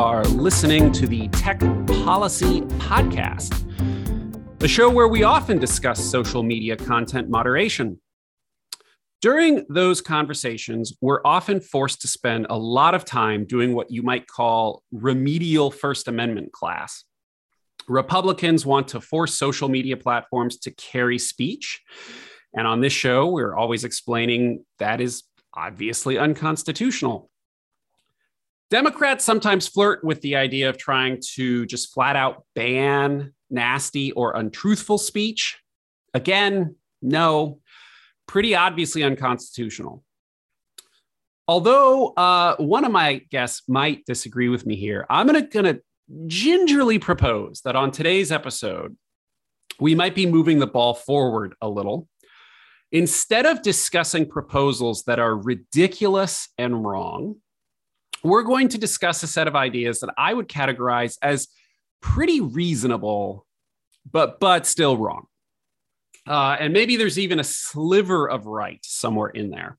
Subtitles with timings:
[0.00, 3.52] are listening to the Tech Policy Podcast,
[4.62, 8.00] a show where we often discuss social media content moderation.
[9.20, 14.02] During those conversations, we're often forced to spend a lot of time doing what you
[14.02, 17.04] might call remedial First Amendment class.
[17.86, 21.82] Republicans want to force social media platforms to carry speech.
[22.56, 27.30] And on this show, we're always explaining that is obviously unconstitutional.
[28.70, 34.36] Democrats sometimes flirt with the idea of trying to just flat out ban nasty or
[34.36, 35.58] untruthful speech.
[36.14, 37.60] Again, no,
[38.28, 40.04] pretty obviously unconstitutional.
[41.48, 45.78] Although uh, one of my guests might disagree with me here, I'm gonna, gonna
[46.28, 48.96] gingerly propose that on today's episode,
[49.80, 52.06] we might be moving the ball forward a little.
[52.92, 57.36] Instead of discussing proposals that are ridiculous and wrong,
[58.22, 61.48] we're going to discuss a set of ideas that I would categorize as
[62.00, 63.46] pretty reasonable,
[64.10, 65.26] but but still wrong.
[66.26, 69.78] Uh, and maybe there's even a sliver of right somewhere in there.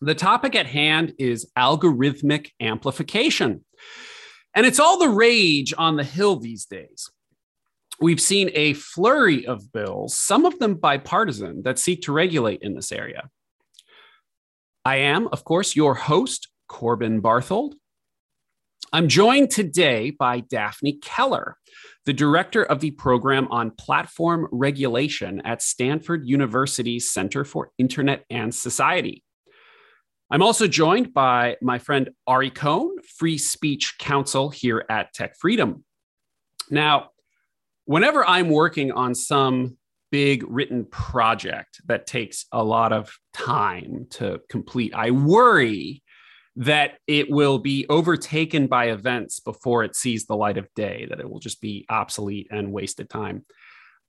[0.00, 3.64] The topic at hand is algorithmic amplification.
[4.54, 7.10] And it's all the rage on the Hill these days.
[8.00, 12.74] We've seen a flurry of bills, some of them bipartisan, that seek to regulate in
[12.74, 13.30] this area.
[14.84, 17.74] I am, of course, your host, Corbin Barthold.
[18.94, 21.58] I'm joined today by Daphne Keller,
[22.06, 28.54] the director of the program on platform regulation at Stanford University's Center for Internet and
[28.54, 29.22] Society.
[30.30, 35.84] I'm also joined by my friend Ari Cohn, Free Speech Counsel here at Tech Freedom.
[36.70, 37.10] Now,
[37.84, 39.76] whenever I'm working on some
[40.10, 46.02] big written project that takes a lot of time to complete, I worry
[46.56, 51.20] that it will be overtaken by events before it sees the light of day, that
[51.20, 53.44] it will just be obsolete and wasted time.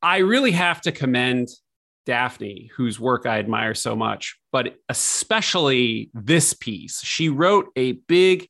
[0.01, 1.50] I really have to commend
[2.06, 7.01] Daphne, whose work I admire so much, but especially this piece.
[7.01, 8.50] She wrote a big,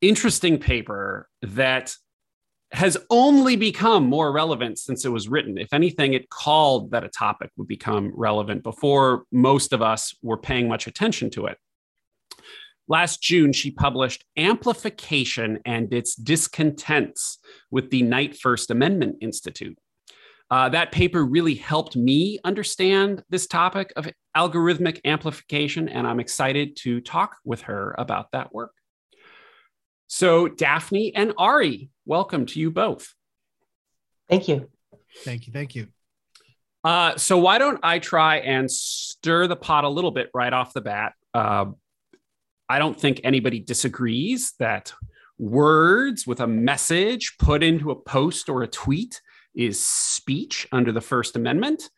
[0.00, 1.94] interesting paper that
[2.72, 5.56] has only become more relevant since it was written.
[5.58, 10.38] If anything, it called that a topic would become relevant before most of us were
[10.38, 11.58] paying much attention to it.
[12.88, 17.38] Last June, she published Amplification and Its Discontents
[17.70, 19.76] with the Knight First Amendment Institute.
[20.48, 26.76] Uh, that paper really helped me understand this topic of algorithmic amplification, and I'm excited
[26.82, 28.70] to talk with her about that work.
[30.06, 33.12] So, Daphne and Ari, welcome to you both.
[34.28, 34.70] Thank you.
[35.24, 35.52] Thank you.
[35.52, 35.88] Thank you.
[36.84, 40.72] Uh, so, why don't I try and stir the pot a little bit right off
[40.72, 41.14] the bat?
[41.34, 41.66] Uh,
[42.68, 44.92] I don't think anybody disagrees that
[45.38, 49.20] words with a message put into a post or a tweet
[49.54, 51.88] is speech under the First Amendment.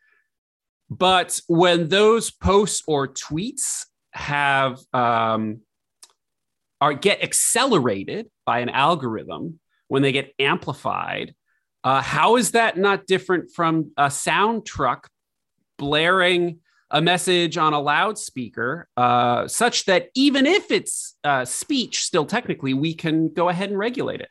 [0.89, 5.61] But when those posts or tweets have um,
[6.81, 11.35] are get accelerated by an algorithm when they get amplified,
[11.83, 15.09] uh, how is that not different from a sound truck
[15.77, 16.59] blaring
[16.91, 22.73] a message on a loudspeaker, uh, such that even if it's uh, speech, still technically,
[22.73, 24.29] we can go ahead and regulate it?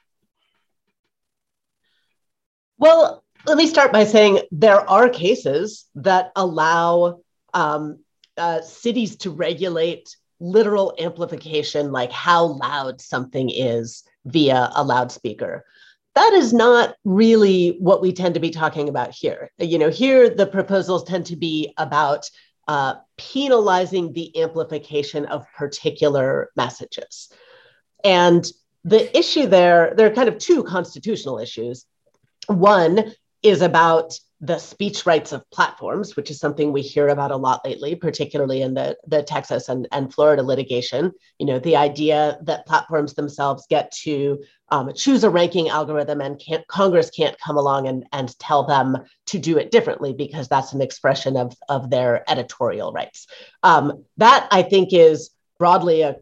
[2.78, 7.20] Well, let me start by saying there are cases that allow
[7.54, 8.00] um,
[8.36, 15.64] uh, cities to regulate literal amplification, like how loud something is via a loudspeaker
[16.18, 19.52] that is not really what we tend to be talking about here.
[19.58, 22.28] You know, here the proposals tend to be about
[22.68, 27.32] uh, penalizing the amplification of particular messages.
[28.04, 28.46] And
[28.84, 31.86] the issue there, there are kind of two constitutional issues.
[32.46, 33.12] One
[33.42, 37.64] is about the speech rights of platforms, which is something we hear about a lot
[37.64, 41.12] lately, particularly in the, the Texas and, and Florida litigation.
[41.38, 44.38] You know, the idea that platforms themselves get to
[44.70, 48.98] um, choose a ranking algorithm and can't, Congress can't come along and, and tell them
[49.26, 53.26] to do it differently because that's an expression of, of their editorial rights.
[53.62, 56.16] Um, that I think is broadly a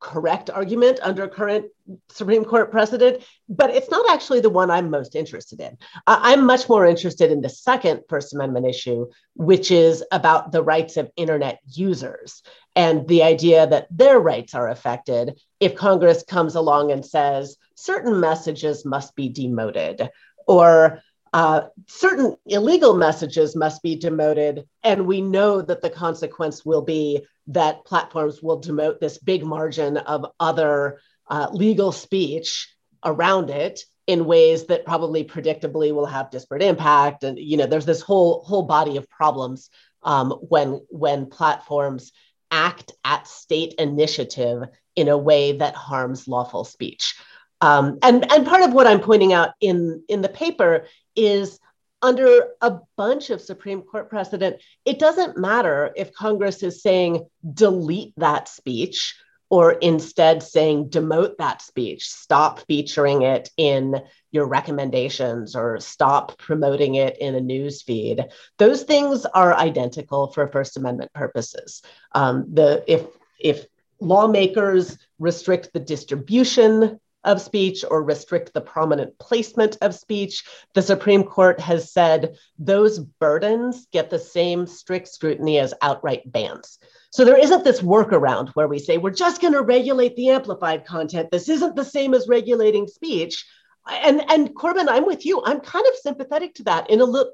[0.00, 1.66] correct argument under current
[2.08, 5.76] Supreme Court precedent, but it's not actually the one I'm most interested in.
[6.06, 10.96] I'm much more interested in the second First Amendment issue, which is about the rights
[10.96, 12.42] of Internet users
[12.74, 18.18] and the idea that their rights are affected if Congress comes along and says certain
[18.18, 20.08] messages must be demoted
[20.46, 21.00] or
[21.32, 24.68] uh, certain illegal messages must be demoted.
[24.84, 29.96] And we know that the consequence will be that platforms will demote this big margin
[29.96, 32.68] of other uh, legal speech
[33.04, 37.24] around it in ways that probably predictably will have disparate impact.
[37.24, 39.70] And you know there's this whole whole body of problems
[40.02, 42.12] um, when when platforms
[42.50, 44.62] act at state initiative
[44.94, 47.14] in a way that harms lawful speech.
[47.60, 50.86] Um, and and part of what i'm pointing out in in the paper
[51.16, 51.58] is
[52.02, 58.12] under a bunch of Supreme Court precedent, it doesn't matter if Congress is saying delete
[58.18, 59.16] that speech
[59.54, 63.94] or instead saying demote that speech, stop featuring it in
[64.32, 68.24] your recommendations or stop promoting it in a news feed.
[68.58, 71.82] Those things are identical for First Amendment purposes.
[72.16, 73.06] Um, the if
[73.38, 73.66] if
[74.00, 80.44] lawmakers restrict the distribution of speech or restrict the prominent placement of speech.
[80.74, 86.78] The Supreme Court has said those burdens get the same strict scrutiny as outright bans.
[87.14, 90.84] So there isn't this workaround where we say we're just going to regulate the amplified
[90.84, 91.30] content.
[91.30, 93.46] This isn't the same as regulating speech.
[93.88, 95.40] And and Corbin, I'm with you.
[95.44, 96.90] I'm kind of sympathetic to that.
[96.90, 97.32] In a little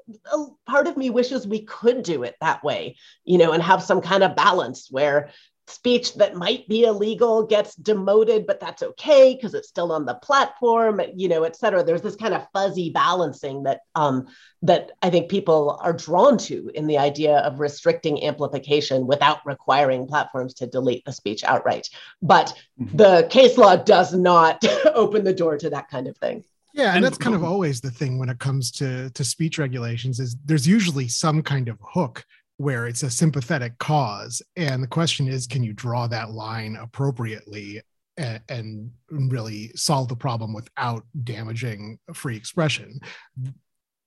[0.67, 4.01] part of me wishes we could do it that way, you know, and have some
[4.01, 5.31] kind of balance where
[5.71, 10.15] speech that might be illegal gets demoted, but that's okay because it's still on the
[10.15, 11.83] platform, you know, et cetera.
[11.83, 14.27] There's this kind of fuzzy balancing that um,
[14.61, 20.07] that I think people are drawn to in the idea of restricting amplification without requiring
[20.07, 21.89] platforms to delete the speech outright.
[22.21, 22.95] But mm-hmm.
[22.95, 24.63] the case law does not
[24.93, 26.43] open the door to that kind of thing.
[26.73, 30.19] Yeah, and that's kind of always the thing when it comes to to speech regulations
[30.19, 32.25] is there's usually some kind of hook
[32.61, 34.41] where it's a sympathetic cause.
[34.55, 37.81] And the question is can you draw that line appropriately
[38.17, 42.99] and, and really solve the problem without damaging free expression?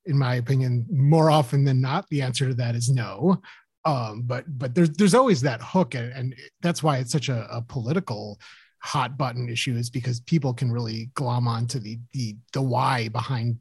[0.06, 3.40] In my opinion more often than not the answer to that is no.
[3.84, 7.46] Um, but but there's there's always that hook and, and that's why it's such a,
[7.50, 8.38] a, political
[8.78, 13.58] hot button issue is because people can really glom onto the the the why behind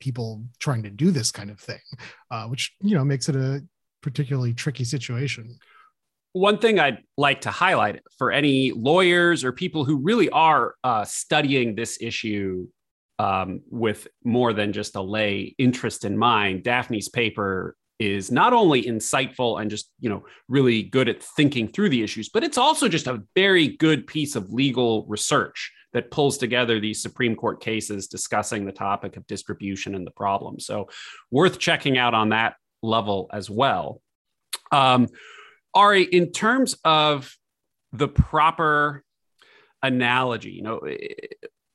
[0.00, 1.80] people trying to do this kind of thing
[2.30, 3.64] uh, which you know makes it a
[4.04, 5.56] particularly tricky situation.
[6.34, 11.06] One thing I'd like to highlight for any lawyers or people who really are uh,
[11.06, 12.68] studying this issue
[13.18, 18.82] um, with more than just a lay interest in mind, Daphne's paper is not only
[18.82, 22.88] insightful and just you know really good at thinking through the issues but it's also
[22.88, 28.08] just a very good piece of legal research that pulls together these supreme court cases
[28.08, 30.88] discussing the topic of distribution and the problem so
[31.30, 34.00] worth checking out on that level as well.
[34.70, 35.08] Um,
[35.74, 37.34] Ari, in terms of
[37.92, 39.02] the proper
[39.82, 40.80] analogy, you know,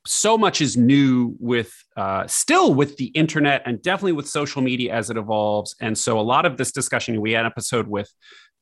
[0.06, 4.94] so much is new with uh, still with the internet and definitely with social media
[4.94, 5.76] as it evolves.
[5.82, 8.12] And so a lot of this discussion, we had an episode with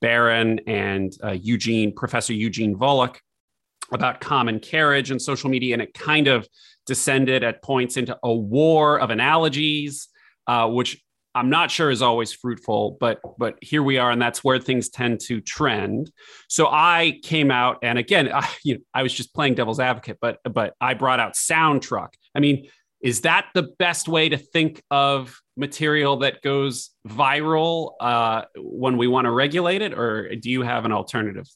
[0.01, 3.17] Berin and uh, Eugene, Professor Eugene Volokh
[3.91, 6.47] about common carriage and social media, and it kind of
[6.85, 10.09] descended at points into a war of analogies,
[10.47, 11.01] uh, which
[11.37, 14.89] I'm not sure is always fruitful, but but here we are, and that's where things
[14.89, 16.11] tend to trend.
[16.49, 20.17] So I came out, and again, I, you know, I was just playing devil's advocate,
[20.19, 22.09] but but I brought out Soundtruck.
[22.35, 22.67] I mean,
[23.01, 29.07] is that the best way to think of material that goes viral uh, when we
[29.07, 31.47] want to regulate it, or do you have an alternative?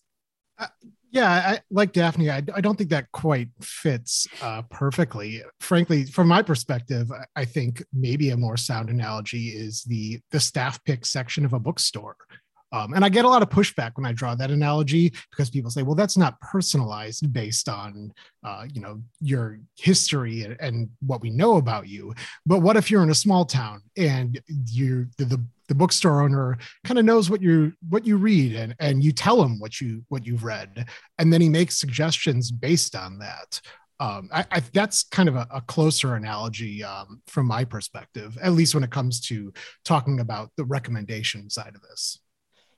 [0.59, 0.67] Uh,
[1.11, 5.43] yeah, I, like Daphne, I, I, don't think that quite fits uh, perfectly.
[5.59, 10.81] Frankly, from my perspective, I think maybe a more sound analogy is the the staff
[10.85, 12.15] pick section of a bookstore.
[12.73, 15.69] Um, and I get a lot of pushback when I draw that analogy because people
[15.69, 18.13] say, "Well, that's not personalized based on,
[18.45, 22.13] uh, you know, your history and, and, what we know about you."
[22.45, 26.57] But what if you're in a small town and you the, the the bookstore owner
[26.83, 30.03] kind of knows what you what you read and and you tell him what you
[30.09, 30.85] what you've read
[31.17, 33.61] and then he makes suggestions based on that
[34.01, 38.53] um, I, I, that's kind of a, a closer analogy um, from my perspective, at
[38.53, 39.53] least when it comes to
[39.85, 42.19] talking about the recommendation side of this.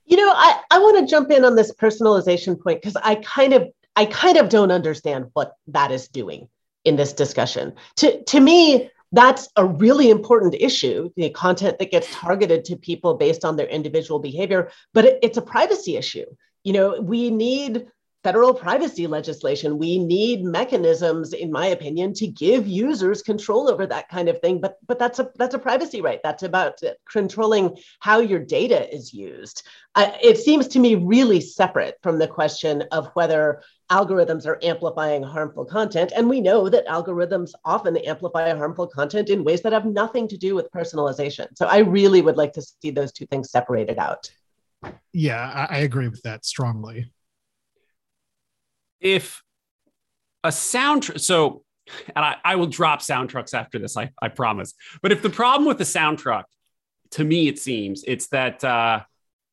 [0.04, 3.54] You know, I, I want to jump in on this personalization point because I kind
[3.54, 6.46] of I kind of don't understand what that is doing
[6.84, 7.72] in this discussion.
[7.96, 13.14] To to me, that's a really important issue the content that gets targeted to people
[13.14, 16.26] based on their individual behavior but it, it's a privacy issue.
[16.64, 17.86] You know we need
[18.24, 24.08] federal privacy legislation we need mechanisms in my opinion to give users control over that
[24.08, 28.18] kind of thing but but that's a that's a privacy right that's about controlling how
[28.18, 29.62] your data is used
[29.94, 35.22] uh, it seems to me really separate from the question of whether algorithms are amplifying
[35.22, 36.12] harmful content.
[36.16, 40.36] And we know that algorithms often amplify harmful content in ways that have nothing to
[40.36, 41.46] do with personalization.
[41.56, 44.30] So I really would like to see those two things separated out.
[45.12, 47.10] Yeah, I agree with that strongly.
[49.04, 49.44] If
[50.42, 51.62] a sound, so
[52.14, 54.74] and I, I will drop sound trucks after this, I, I promise.
[55.02, 56.46] But if the problem with the sound truck,
[57.12, 59.02] to me, it seems it's that uh,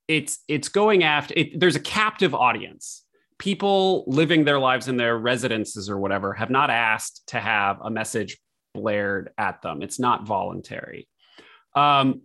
[0.08, 3.03] it's it's going after it, there's a captive audience.
[3.38, 7.89] People living their lives in their residences or whatever have not asked to have a
[7.89, 8.38] message
[8.74, 9.81] blared at them.
[9.81, 11.08] It's not voluntary.
[11.75, 12.22] Um,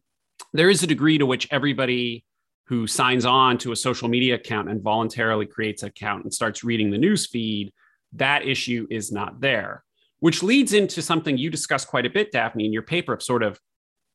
[0.53, 2.26] there is a degree to which everybody
[2.67, 6.65] who signs on to a social media account and voluntarily creates an account and starts
[6.65, 7.73] reading the news feed,
[8.13, 9.85] that issue is not there,
[10.21, 13.43] which leads into something you discuss quite a bit, Daphne, in your paper of sort
[13.43, 13.61] of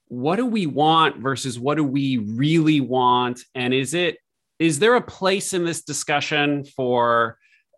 [0.07, 3.41] what do we want versus what do we really want?
[3.55, 4.17] And is it,
[4.59, 7.37] is there a place in this discussion for,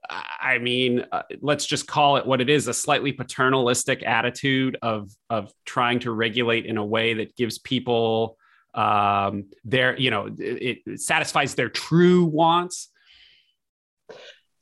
[0.09, 5.11] I mean, uh, let's just call it what it is a slightly paternalistic attitude of,
[5.29, 8.37] of trying to regulate in a way that gives people
[8.73, 12.89] um, their, you know, it, it satisfies their true wants?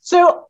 [0.00, 0.46] So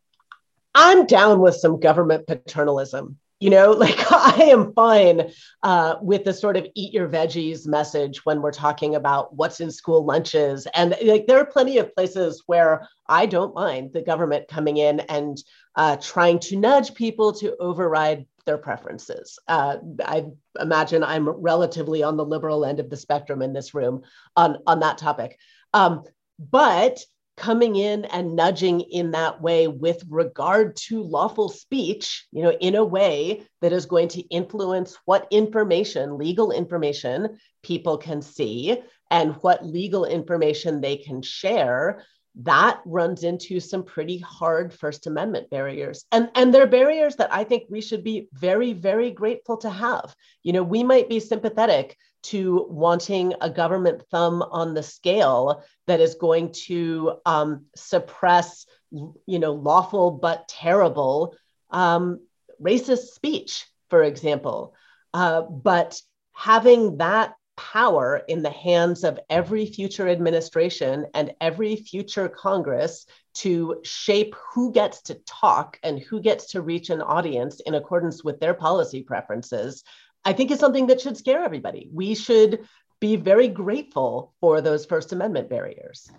[0.74, 3.18] I'm down with some government paternalism.
[3.40, 8.24] You know, like I am fine uh, with the sort of eat your veggies message
[8.24, 10.66] when we're talking about what's in school lunches.
[10.74, 15.00] And like there are plenty of places where I don't mind the government coming in
[15.00, 15.36] and
[15.76, 19.38] uh, trying to nudge people to override their preferences.
[19.48, 20.26] Uh, I
[20.60, 24.02] imagine I'm relatively on the liberal end of the spectrum in this room
[24.36, 25.38] on, on that topic.
[25.72, 26.02] Um,
[26.38, 27.00] but
[27.36, 32.74] coming in and nudging in that way with regard to lawful speech, you know, in
[32.74, 39.34] a way that is going to influence what information, legal information, people can see and
[39.36, 46.04] what legal information they can share that runs into some pretty hard First Amendment barriers.
[46.12, 50.14] And, and they're barriers that I think we should be very, very grateful to have.
[50.42, 56.00] You know, we might be sympathetic to wanting a government thumb on the scale that
[56.00, 61.36] is going to um, suppress, you know, lawful but terrible
[61.70, 62.20] um,
[62.62, 64.74] racist speech, for example.
[65.12, 66.00] Uh, but
[66.32, 73.80] having that power in the hands of every future administration and every future Congress to
[73.84, 78.40] shape who gets to talk and who gets to reach an audience in accordance with
[78.40, 79.84] their policy preferences,
[80.24, 81.88] I think is something that should scare everybody.
[81.92, 82.66] We should
[83.00, 86.10] be very grateful for those First Amendment barriers.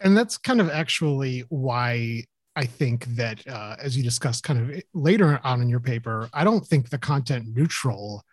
[0.00, 2.24] And that's kind of actually why
[2.54, 6.44] I think that, uh, as you discussed kind of later on in your paper, I
[6.44, 8.24] don't think the content neutral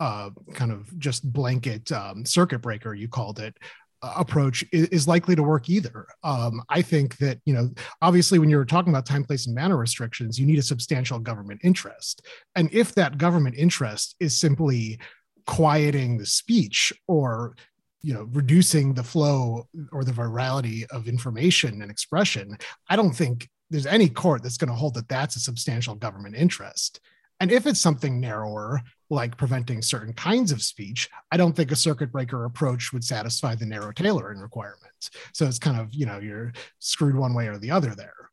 [0.00, 3.56] uh, kind of just blanket um, circuit breaker, you called it,
[4.02, 6.06] uh, approach is, likely to work either.
[6.22, 9.76] Um, I think that, you know, obviously when you're talking about time, place, and manner
[9.76, 12.24] restrictions, you need a substantial government interest.
[12.54, 15.00] And if that government interest is simply
[15.46, 17.56] quieting the speech or
[18.02, 22.56] you know reducing the flow or the virality of information and expression
[22.90, 26.36] i don't think there's any court that's going to hold that that's a substantial government
[26.36, 27.00] interest
[27.40, 31.76] and if it's something narrower, like preventing certain kinds of speech, I don't think a
[31.76, 35.10] circuit breaker approach would satisfy the narrow tailoring requirements.
[35.32, 38.30] So it's kind of, you know, you're screwed one way or the other there.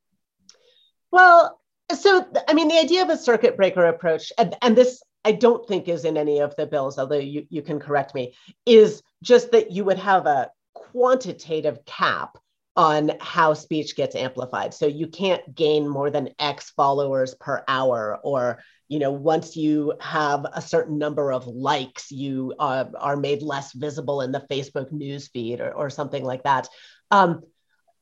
[1.11, 1.61] Well,
[1.97, 5.67] so I mean, the idea of a circuit breaker approach, and, and this I don't
[5.67, 9.51] think is in any of the bills, although you, you can correct me, is just
[9.51, 12.37] that you would have a quantitative cap
[12.75, 14.73] on how speech gets amplified.
[14.73, 19.93] So you can't gain more than X followers per hour, or you know, once you
[19.99, 24.91] have a certain number of likes, you uh, are made less visible in the Facebook
[24.91, 26.67] news feed or, or something like that.
[27.11, 27.41] Um,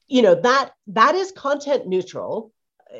[0.07, 2.51] you know that that is content neutral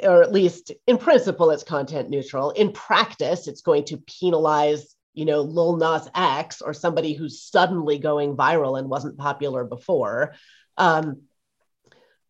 [0.02, 5.26] or at least in principle it's content neutral in practice it's going to penalize you
[5.26, 10.34] know lil nas x or somebody who's suddenly going viral and wasn't popular before
[10.78, 11.22] um,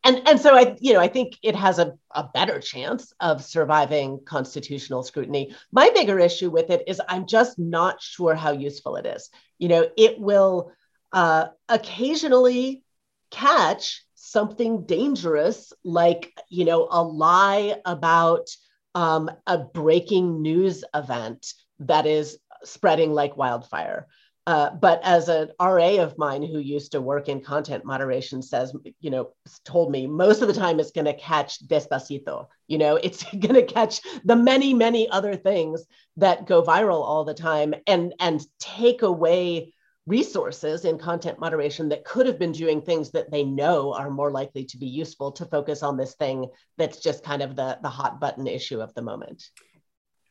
[0.03, 3.43] and and so I you know I think it has a, a better chance of
[3.43, 5.55] surviving constitutional scrutiny.
[5.71, 9.29] My bigger issue with it is I'm just not sure how useful it is.
[9.59, 10.71] You know, it will
[11.11, 12.83] uh, occasionally
[13.31, 18.47] catch something dangerous like you know a lie about
[18.95, 24.07] um, a breaking news event that is spreading like wildfire
[24.45, 28.75] uh, but as an RA of mine who used to work in content moderation says,
[28.99, 29.29] you know,
[29.63, 32.47] told me most of the time it's going to catch despacito.
[32.67, 35.85] You know, it's going to catch the many, many other things
[36.17, 39.73] that go viral all the time and and take away
[40.05, 44.31] resources in content moderation that could have been doing things that they know are more
[44.31, 46.45] likely to be useful to focus on this thing
[46.77, 49.41] that's just kind of the the hot button issue of the moment.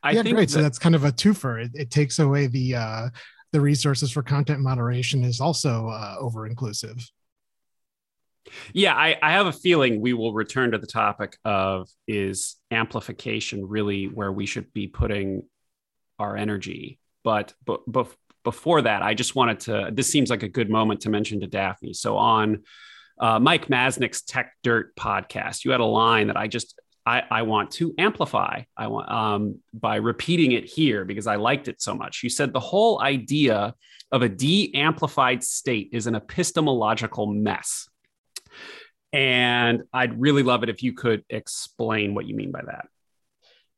[0.02, 0.49] I yeah, think great.
[0.49, 1.64] That- so that's kind of a twofer.
[1.64, 3.09] It, it takes away the uh,
[3.52, 7.11] the resources for content moderation is also uh, over inclusive.
[8.73, 13.66] Yeah, I, I have a feeling we will return to the topic of is amplification
[13.66, 15.44] really where we should be putting
[16.18, 16.99] our energy.
[17.25, 18.09] But but, but
[18.42, 19.90] before that, I just wanted to.
[19.92, 21.94] This seems like a good moment to mention to Daphne.
[21.94, 22.64] So on
[23.18, 27.42] uh, Mike Masnick's Tech Dirt podcast, you had a line that I just I, I
[27.42, 28.62] want to amplify.
[28.76, 32.23] I want um, by repeating it here because I liked it so much.
[32.23, 33.75] You said the whole idea
[34.12, 37.88] of a de-amplified state is an epistemological mess.
[39.12, 42.87] And I'd really love it if you could explain what you mean by that.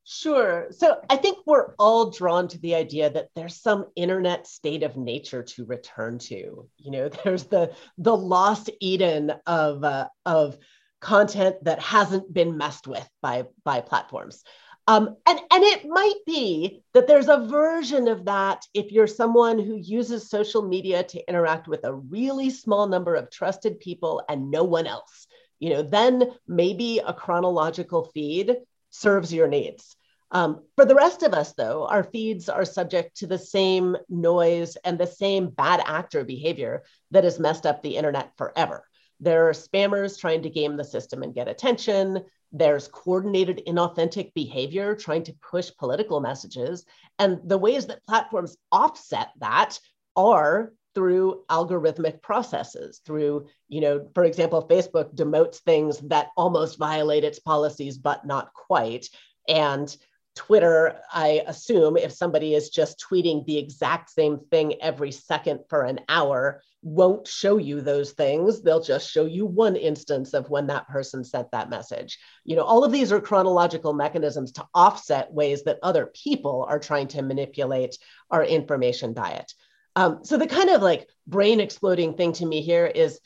[0.06, 0.66] Sure.
[0.70, 4.98] So I think we're all drawn to the idea that there's some internet state of
[4.98, 6.68] nature to return to.
[6.76, 10.58] You know, there's the the lost Eden of uh, of
[11.04, 14.42] content that hasn't been messed with by by platforms.
[14.86, 19.58] Um, and, and it might be that there's a version of that if you're someone
[19.58, 24.50] who uses social media to interact with a really small number of trusted people and
[24.50, 25.26] no one else.
[25.58, 28.56] You know, then maybe a chronological feed
[28.90, 29.96] serves your needs.
[30.30, 34.76] Um, for the rest of us, though, our feeds are subject to the same noise
[34.84, 36.82] and the same bad actor behavior
[37.12, 38.84] that has messed up the internet forever.
[39.20, 42.24] There are spammers trying to game the system and get attention.
[42.52, 46.84] There's coordinated inauthentic behavior trying to push political messages.
[47.18, 49.78] And the ways that platforms offset that
[50.16, 57.24] are through algorithmic processes through you know for example facebook demotes things that almost violate
[57.24, 59.08] its policies but not quite
[59.48, 59.96] and
[60.34, 65.82] Twitter, I assume if somebody is just tweeting the exact same thing every second for
[65.82, 68.60] an hour, won't show you those things.
[68.60, 72.18] They'll just show you one instance of when that person sent that message.
[72.44, 76.78] You know, all of these are chronological mechanisms to offset ways that other people are
[76.78, 77.96] trying to manipulate
[78.30, 79.50] our information diet.
[79.96, 83.18] Um, so the kind of like brain exploding thing to me here is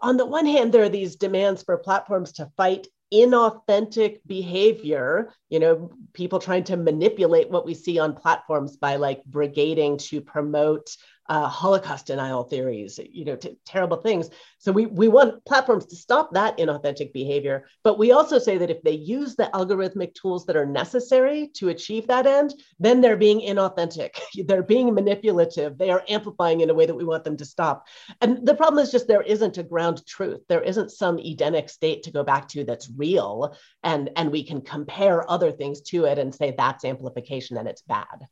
[0.00, 5.60] on the one hand, there are these demands for platforms to fight inauthentic behavior you
[5.60, 10.96] know people trying to manipulate what we see on platforms by like brigading to promote
[11.28, 14.28] uh, Holocaust denial theories, you know, t- terrible things.
[14.58, 17.66] So we, we want platforms to stop that inauthentic behavior.
[17.84, 21.68] But we also say that if they use the algorithmic tools that are necessary to
[21.68, 24.18] achieve that end, then they're being inauthentic.
[24.46, 25.78] they're being manipulative.
[25.78, 27.86] They are amplifying in a way that we want them to stop.
[28.20, 30.40] And the problem is just there isn't a ground truth.
[30.48, 33.56] There isn't some Edenic state to go back to that's real.
[33.84, 37.82] And, and we can compare other things to it and say that's amplification and it's
[37.82, 38.26] bad.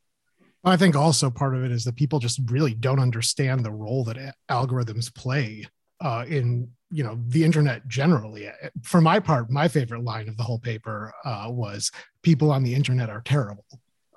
[0.63, 4.03] I think also part of it is that people just really don't understand the role
[4.05, 5.65] that algorithms play
[6.01, 8.49] uh, in you know the internet generally.
[8.83, 12.75] For my part, my favorite line of the whole paper uh, was "People on the
[12.75, 13.65] internet are terrible,"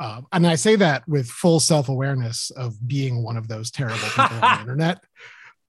[0.01, 3.99] uh, and I say that with full self awareness of being one of those terrible
[4.09, 5.05] people on the internet.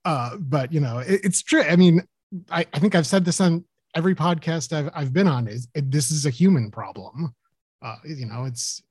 [0.04, 1.64] Uh, but you know, it, it's true.
[1.64, 2.02] I mean,
[2.52, 3.64] I, I, think I've said this on
[3.96, 5.48] every podcast I've I've been on.
[5.48, 7.34] Is it, this is a human problem?
[7.82, 8.82] Uh, you know, it's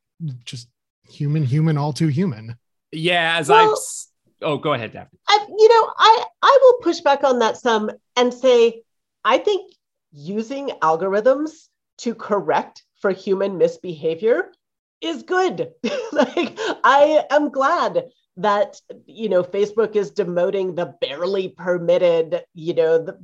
[0.44, 0.68] just
[1.08, 2.56] human, human, all too human.
[2.92, 4.48] Yeah, as well, I've.
[4.48, 5.18] Oh, go ahead, Daphne.
[5.28, 8.82] I, you know, I I will push back on that some and say
[9.24, 9.72] I think
[10.12, 14.52] using algorithms to correct for human misbehavior
[15.00, 15.70] is good.
[16.12, 22.98] like I am glad that you know Facebook is demoting the barely permitted, you know,
[22.98, 23.18] the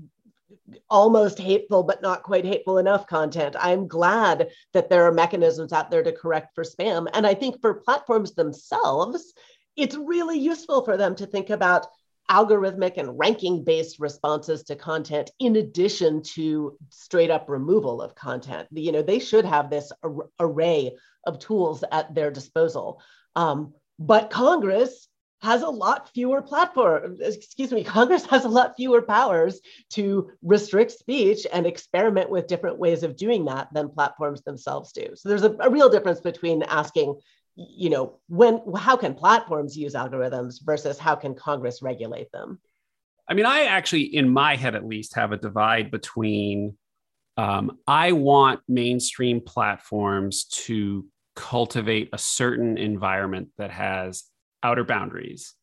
[0.88, 3.56] almost hateful but not quite hateful enough content.
[3.58, 7.08] I'm glad that there are mechanisms out there to correct for spam.
[7.12, 9.32] And I think for platforms themselves,
[9.76, 11.86] it's really useful for them to think about
[12.30, 18.68] algorithmic and ranking based responses to content in addition to straight up removal of content.
[18.70, 23.02] You know, they should have this ar- array of tools at their disposal.
[23.34, 25.08] Um, but Congress
[25.42, 30.92] has a lot fewer platforms, excuse me, Congress has a lot fewer powers to restrict
[30.92, 35.08] speech and experiment with different ways of doing that than platforms themselves do.
[35.14, 37.18] So there's a, a real difference between asking,
[37.56, 42.60] you know, when how can platforms use algorithms versus how can Congress regulate them?
[43.26, 46.76] I mean, I actually, in my head at least, have a divide between
[47.36, 54.24] um, I want mainstream platforms to cultivate a certain environment that has
[54.62, 55.54] outer boundaries.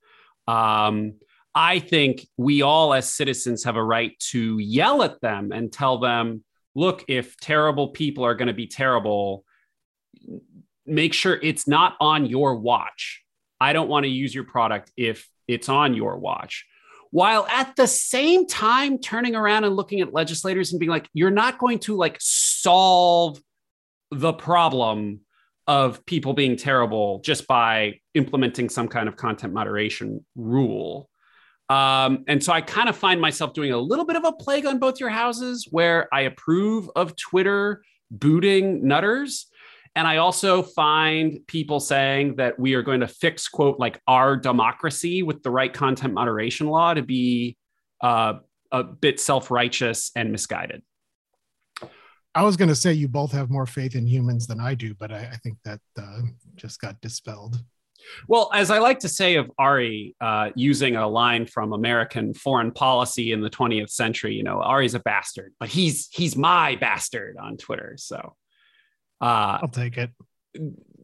[0.48, 1.14] Um,
[1.54, 5.98] I think we all, as citizens, have a right to yell at them and tell
[5.98, 6.44] them,
[6.76, 9.44] look, if terrible people are going to be terrible,
[10.86, 13.24] make sure it's not on your watch.
[13.60, 16.66] I don't want to use your product if it's on your watch.
[17.10, 21.32] While at the same time turning around and looking at legislators and being like, you're
[21.32, 23.42] not going to like solve
[24.12, 25.22] the problem
[25.68, 31.10] of people being terrible just by implementing some kind of content moderation rule.
[31.70, 34.66] Um, and so I kind of find myself doing a little bit of a plague
[34.66, 39.48] on both your houses where I approve of Twitter booting nutters.
[39.94, 44.38] And I also find people saying that we are going to fix, quote, like our
[44.38, 47.58] democracy with the right content moderation law to be
[48.02, 48.36] uh,
[48.72, 50.84] a bit self righteous and misguided.
[52.38, 54.94] I was going to say you both have more faith in humans than I do,
[54.94, 56.22] but I, I think that uh,
[56.56, 57.60] just got dispelled.
[58.28, 62.72] Well, as I like to say of Ari, uh, using a line from American foreign
[62.72, 67.38] policy in the 20th century, you know, Ari's a bastard, but he's he's my bastard
[67.42, 67.96] on Twitter.
[67.98, 68.36] So
[69.20, 70.12] uh, I'll take it.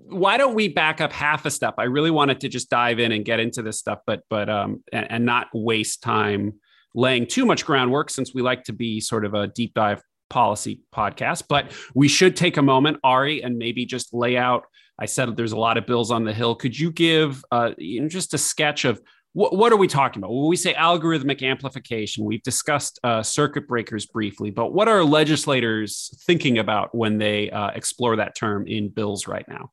[0.05, 1.73] Why don't we back up half a step?
[1.79, 4.83] I really wanted to just dive in and get into this stuff, but but um
[4.93, 6.59] and, and not waste time
[6.93, 10.81] laying too much groundwork since we like to be sort of a deep dive policy
[10.93, 11.43] podcast.
[11.47, 14.65] But we should take a moment, Ari, and maybe just lay out
[14.99, 16.55] I said there's a lot of bills on the hill.
[16.55, 19.01] Could you give uh, you know, just a sketch of
[19.33, 20.31] what, what are we talking about?
[20.31, 26.15] When we say algorithmic amplification, we've discussed uh, circuit breakers briefly, but what are legislators
[26.27, 29.71] thinking about when they uh, explore that term in bills right now?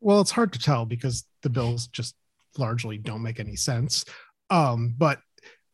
[0.00, 2.14] Well, it's hard to tell because the bills just
[2.56, 4.04] largely don't make any sense.
[4.48, 5.18] Um, but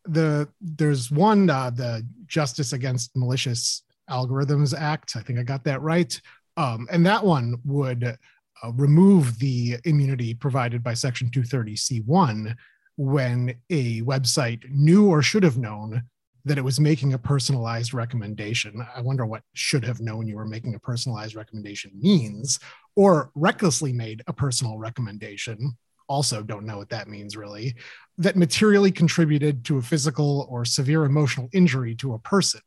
[0.05, 5.17] the there's one uh, the Justice Against Malicious Algorithms Act.
[5.17, 6.21] I think I got that right.
[6.57, 12.55] Um, and that one would uh, remove the immunity provided by Section 230C1
[12.97, 16.03] when a website knew or should have known
[16.45, 18.87] that it was making a personalized recommendation.
[18.95, 22.61] I wonder what should have known you were making a personalized recommendation means,
[22.97, 25.77] or recklessly made a personal recommendation.
[26.09, 27.75] Also, don't know what that means really,
[28.19, 32.61] that materially contributed to a physical or severe emotional injury to a person.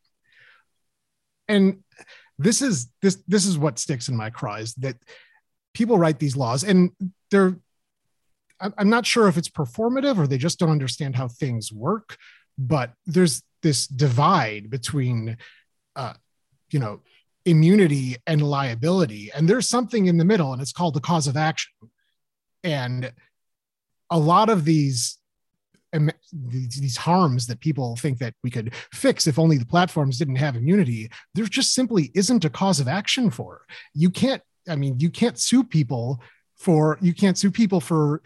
[1.47, 1.83] And
[2.39, 4.95] this is this this is what sticks in my cries that
[5.73, 6.91] people write these laws and
[7.31, 7.57] they're
[8.59, 12.17] i'm not sure if it's performative or they just don't understand how things work
[12.57, 15.37] but there's this divide between
[15.95, 16.13] uh,
[16.71, 17.01] you know
[17.45, 21.37] immunity and liability and there's something in the middle and it's called the cause of
[21.37, 21.71] action
[22.63, 23.11] and
[24.09, 25.17] a lot of these
[26.33, 30.55] these harms that people think that we could fix if only the platforms didn't have
[30.55, 33.61] immunity there just simply isn't a cause of action for
[33.95, 36.21] you can't I mean, you can't sue people
[36.55, 38.21] for you can't sue people for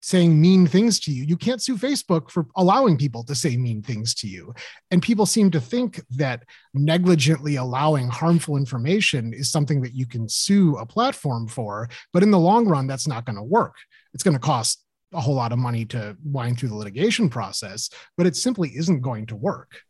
[0.00, 1.24] saying mean things to you.
[1.24, 4.54] You can't sue Facebook for allowing people to say mean things to you.
[4.90, 6.42] And people seem to think that
[6.74, 11.88] negligently allowing harmful information is something that you can sue a platform for.
[12.12, 13.76] But in the long run, that's not going to work.
[14.12, 14.83] It's going to cost
[15.14, 19.00] a whole lot of money to wind through the litigation process, but it simply isn't
[19.00, 19.80] going to work.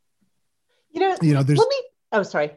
[0.91, 1.59] You know, you know, there's.
[1.59, 1.83] Let me.
[2.13, 2.53] Oh, sorry.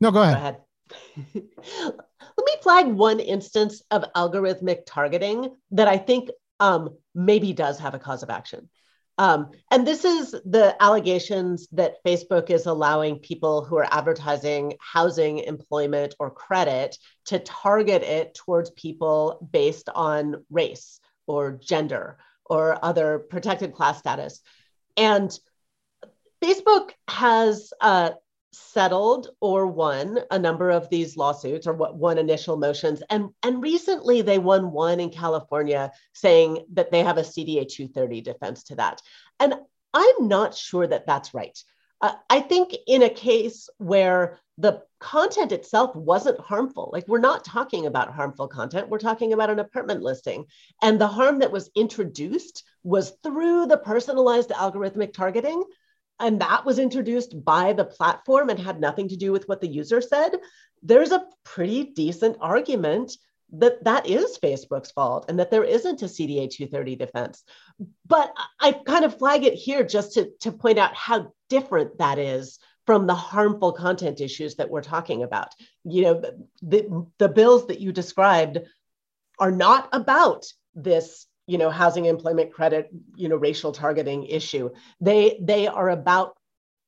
[0.00, 0.34] No, go ahead.
[0.34, 1.44] Go ahead.
[2.36, 7.94] Let me flag one instance of algorithmic targeting that I think um, maybe does have
[7.94, 8.68] a cause of action.
[9.18, 15.38] Um, and this is the allegations that Facebook is allowing people who are advertising housing,
[15.38, 23.18] employment, or credit to target it towards people based on race or gender or other
[23.18, 24.40] protected class status.
[24.96, 25.36] And
[26.42, 28.10] Facebook has uh,
[28.52, 33.02] settled or won a number of these lawsuits or what won initial motions.
[33.08, 38.20] And and recently they won one in California saying that they have a CDA 230
[38.20, 39.00] defense to that.
[39.40, 39.54] And
[39.94, 41.58] I'm not sure that that's right
[42.02, 47.44] uh, I think in a case where the content itself wasn't harmful like we're not
[47.44, 50.44] talking about harmful content we're talking about an apartment listing.
[50.82, 55.64] And the harm that was introduced was through the personalized algorithmic targeting.
[56.20, 59.68] And that was introduced by the platform and had nothing to do with what the
[59.68, 60.32] user said,
[60.82, 63.16] there's a pretty decent argument
[63.52, 67.44] that that is Facebook's fault and that there isn't a CDA 230 defense.
[68.06, 72.18] But I kind of flag it here just to, to point out how different that
[72.18, 75.54] is from the harmful content issues that we're talking about.
[75.84, 76.22] You know,
[76.62, 78.58] the, the bills that you described
[79.38, 85.38] are not about this you know housing employment credit you know racial targeting issue they
[85.42, 86.36] they are about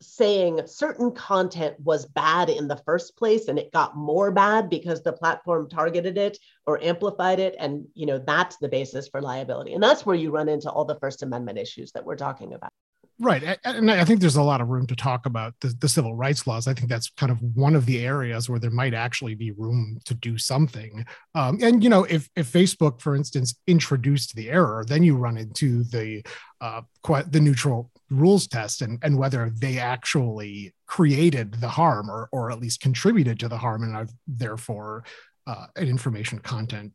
[0.01, 5.03] saying certain content was bad in the first place and it got more bad because
[5.03, 7.55] the platform targeted it or amplified it.
[7.59, 9.75] And you know that's the basis for liability.
[9.75, 12.73] And that's where you run into all the first amendment issues that we're talking about
[13.21, 13.59] Right.
[13.63, 16.49] And I think there's a lot of room to talk about the, the, civil rights
[16.49, 16.67] laws.
[16.67, 20.01] I think that's kind of one of the areas where there might actually be room
[20.07, 21.05] to do something.
[21.37, 25.37] Um, and, you know, if, if Facebook, for instance, introduced the error, then you run
[25.37, 26.25] into the,
[26.61, 26.83] uh,
[27.31, 32.59] the neutral tools test and, and whether they actually created the harm or, or at
[32.59, 35.05] least contributed to the harm and are therefore
[35.47, 36.93] uh, an information content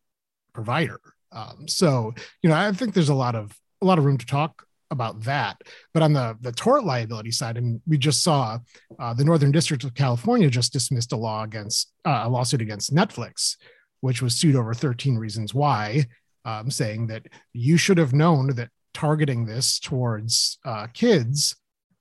[0.51, 0.99] provider.
[1.31, 4.25] Um, so, you know, I think there's a lot of, a lot of room to
[4.25, 5.57] talk about that.
[5.93, 8.59] But on the the tort liability side, mean, we just saw
[8.99, 12.93] uh, the Northern District of California just dismissed a law against uh, a lawsuit against
[12.93, 13.55] Netflix,
[14.01, 16.05] which was sued over 13 reasons why,
[16.45, 21.55] um, saying that you should have known that targeting this towards uh, kids,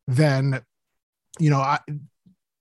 [0.06, 0.60] then
[1.38, 1.78] you know I,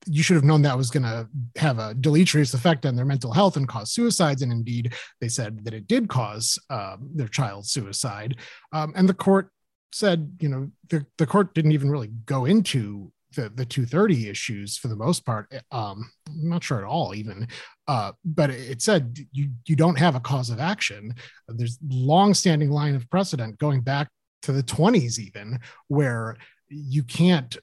[0.09, 3.33] you should have known that was going to have a deleterious effect on their mental
[3.33, 4.41] health and cause suicides.
[4.41, 8.37] And indeed, they said that it did cause um, their child's suicide.
[8.71, 9.51] Um, and the court
[9.91, 14.77] said, you know, the, the court didn't even really go into the, the 230 issues
[14.77, 15.53] for the most part.
[15.71, 17.47] Um, I'm not sure at all, even.
[17.87, 21.13] Uh, but it said you you don't have a cause of action.
[21.47, 24.09] There's long-standing line of precedent going back
[24.43, 26.37] to the 20s, even where
[26.69, 27.55] you can't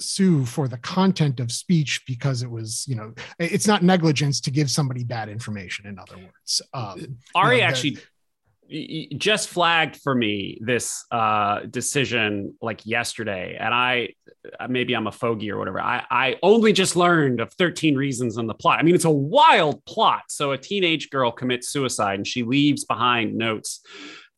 [0.00, 4.50] sue for the content of speech because it was you know it's not negligence to
[4.50, 7.98] give somebody bad information in other words um, ari you know, actually
[9.16, 13.56] just flagged for me this uh, decision like yesterday.
[13.58, 14.10] And i
[14.58, 15.80] uh, maybe i'm a fogey or whatever.
[15.80, 18.78] I, I only just learned of 13 reasons in the plot.
[18.78, 20.22] I mean it's a wild plot.
[20.28, 23.80] So a teenage girl commits suicide and she leaves behind notes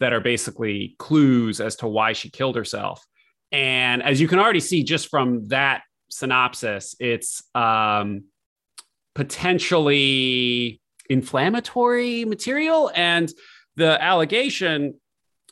[0.00, 3.06] that are basically clues as to why she killed herself.
[3.52, 8.24] And as you can already see just from that synopsis, it's um,
[9.14, 12.90] potentially inflammatory material.
[12.94, 13.30] And
[13.76, 14.94] the allegation,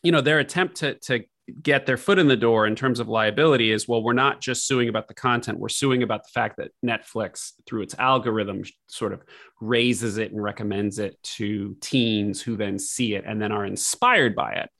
[0.02, 1.24] you know, their attempt to, to
[1.62, 4.66] get their foot in the door in terms of liability is well, we're not just
[4.66, 9.12] suing about the content, we're suing about the fact that Netflix, through its algorithm, sort
[9.12, 9.22] of
[9.60, 14.34] raises it and recommends it to teens who then see it and then are inspired
[14.34, 14.70] by it.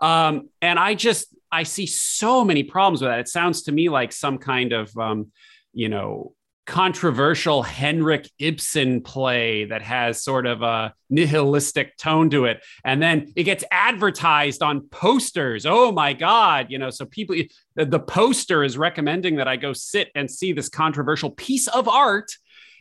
[0.00, 3.20] Um, and I just, I see so many problems with that.
[3.20, 5.32] It sounds to me like some kind of, um,
[5.72, 6.34] you know,
[6.68, 12.62] controversial Henrik Ibsen play that has sort of a nihilistic tone to it.
[12.84, 15.64] And then it gets advertised on posters.
[15.64, 16.66] Oh my God.
[16.68, 17.36] You know, so people,
[17.74, 22.30] the poster is recommending that I go sit and see this controversial piece of art.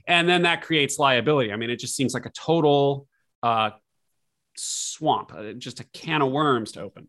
[0.06, 1.54] And then that creates liability.
[1.54, 3.08] I mean, it just seems like a total
[3.42, 3.70] uh,
[4.58, 7.08] swamp, uh, just a can of worms to open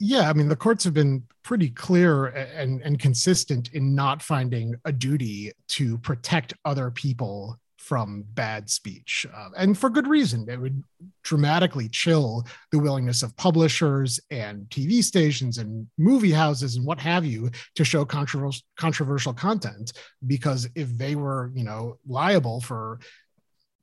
[0.00, 4.74] yeah, I mean, the courts have been pretty clear and, and consistent in not finding
[4.86, 9.26] a duty to protect other people from bad speech.
[9.34, 10.48] Uh, and for good reason.
[10.48, 10.82] It would
[11.22, 17.26] dramatically chill the willingness of publishers and TV stations and movie houses and what have
[17.26, 19.92] you to show controversial, controversial content.
[20.26, 23.00] Because if they were, you know, liable for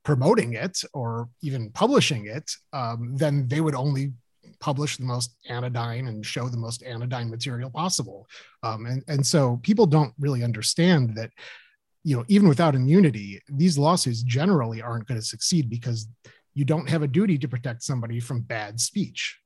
[0.03, 4.13] promoting it or even publishing it, um, then they would only
[4.59, 8.27] publish the most anodyne and show the most anodyne material possible.
[8.63, 11.31] Um, and, and so people don't really understand that,
[12.03, 16.07] you know, even without immunity, these lawsuits generally aren't going to succeed because
[16.53, 19.39] you don't have a duty to protect somebody from bad speech.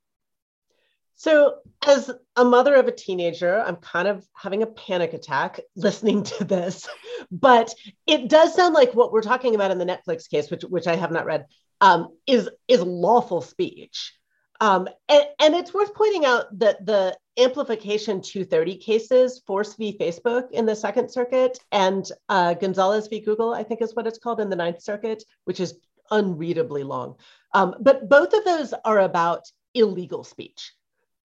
[1.15, 6.23] So, as a mother of a teenager, I'm kind of having a panic attack listening
[6.23, 6.89] to this.
[7.29, 7.75] But
[8.07, 10.95] it does sound like what we're talking about in the Netflix case, which which I
[10.95, 11.45] have not read,
[11.79, 14.13] um, is is lawful speech.
[14.61, 19.97] Um, and, and, it's worth pointing out that the amplification 230 cases, Force v.
[19.99, 23.21] Facebook in the Second Circuit, and uh, Gonzalez v.
[23.21, 25.79] Google, I think is what it's called in the Ninth Circuit, which is
[26.11, 27.15] unreadably long.
[27.55, 30.73] Um, but both of those are about illegal speech.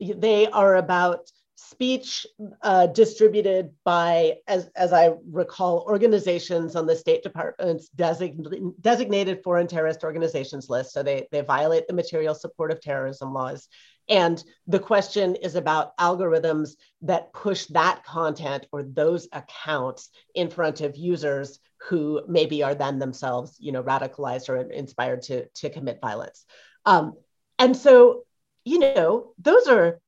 [0.00, 2.26] They are about speech
[2.62, 9.66] uh, distributed by, as, as I recall, organizations on the State Department's design, designated foreign
[9.66, 10.92] terrorist organizations list.
[10.92, 13.68] So they, they violate the material support of terrorism laws.
[14.08, 20.82] And the question is about algorithms that push that content or those accounts in front
[20.82, 26.00] of users who maybe are then themselves, you know, radicalized or inspired to, to commit
[26.02, 26.44] violence.
[26.84, 27.14] Um,
[27.58, 28.24] and so,
[28.64, 30.00] you know, those are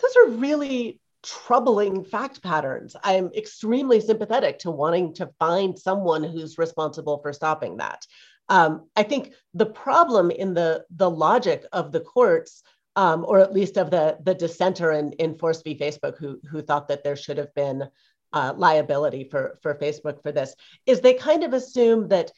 [0.00, 2.94] those are really troubling fact patterns.
[3.02, 8.06] I'm extremely sympathetic to wanting to find someone who's responsible for stopping that.
[8.48, 12.62] Um, I think the problem in the, the logic of the courts,
[12.94, 15.76] um, or at least of the, the dissenter in, in Force v.
[15.76, 17.88] Facebook, who, who thought that there should have been
[18.32, 20.54] uh, liability for, for Facebook for this,
[20.86, 22.30] is they kind of assume that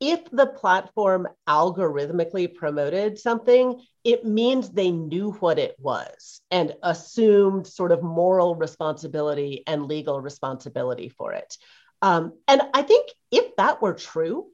[0.00, 7.66] if the platform algorithmically promoted something, it means they knew what it was and assumed
[7.66, 11.56] sort of moral responsibility and legal responsibility for it.
[12.00, 14.46] Um, and I think if that were true,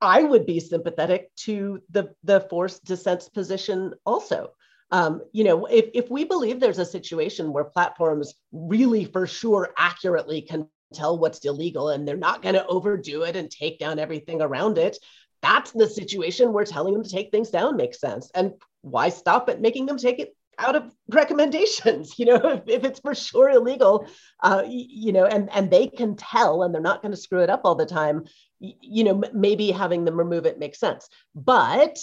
[0.00, 4.50] I would be sympathetic to the, the Force dissent's position also.
[4.90, 9.72] Um, you know, if, if we believe there's a situation where platforms really for sure
[9.76, 13.98] accurately can tell what's illegal and they're not going to overdo it and take down
[13.98, 14.98] everything around it.
[15.42, 18.30] That's the situation where telling them to take things down makes sense.
[18.34, 22.18] And why stop at making them take it out of recommendations?
[22.18, 24.06] You know if, if it's for sure illegal
[24.42, 27.50] uh, you know and and they can tell and they're not going to screw it
[27.50, 28.24] up all the time
[28.58, 31.08] you know maybe having them remove it makes sense.
[31.34, 31.98] But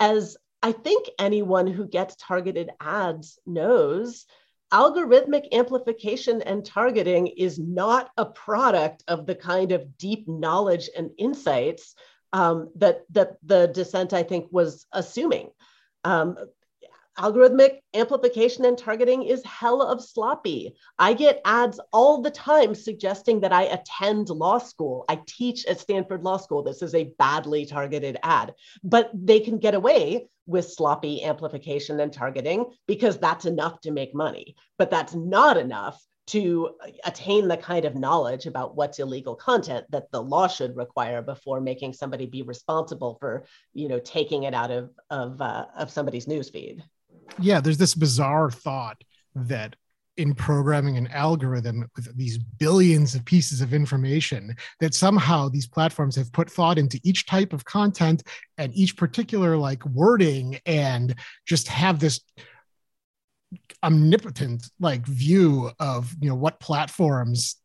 [0.00, 4.26] as i think anyone who gets targeted ads knows
[4.72, 11.10] algorithmic amplification and targeting is not a product of the kind of deep knowledge and
[11.18, 11.94] insights
[12.32, 15.50] um, that that the dissent I think was assuming.
[16.04, 16.36] Um,
[17.18, 20.74] algorithmic amplification and targeting is hell of sloppy.
[20.98, 25.04] I get ads all the time suggesting that I attend law school.
[25.08, 26.62] I teach at Stanford Law School.
[26.62, 32.12] This is a badly targeted ad, but they can get away with sloppy amplification and
[32.12, 34.56] targeting because that's enough to make money.
[34.78, 36.70] But that's not enough to
[37.04, 41.60] attain the kind of knowledge about what's illegal content that the law should require before
[41.60, 43.44] making somebody be responsible for
[43.74, 46.80] you know taking it out of of uh, of somebody's newsfeed
[47.38, 49.02] yeah there's this bizarre thought
[49.34, 49.76] that
[50.18, 56.14] in programming an algorithm with these billions of pieces of information that somehow these platforms
[56.14, 58.22] have put thought into each type of content
[58.58, 61.14] and each particular like wording and
[61.46, 62.20] just have this
[63.82, 67.56] omnipotent like view of you know what platforms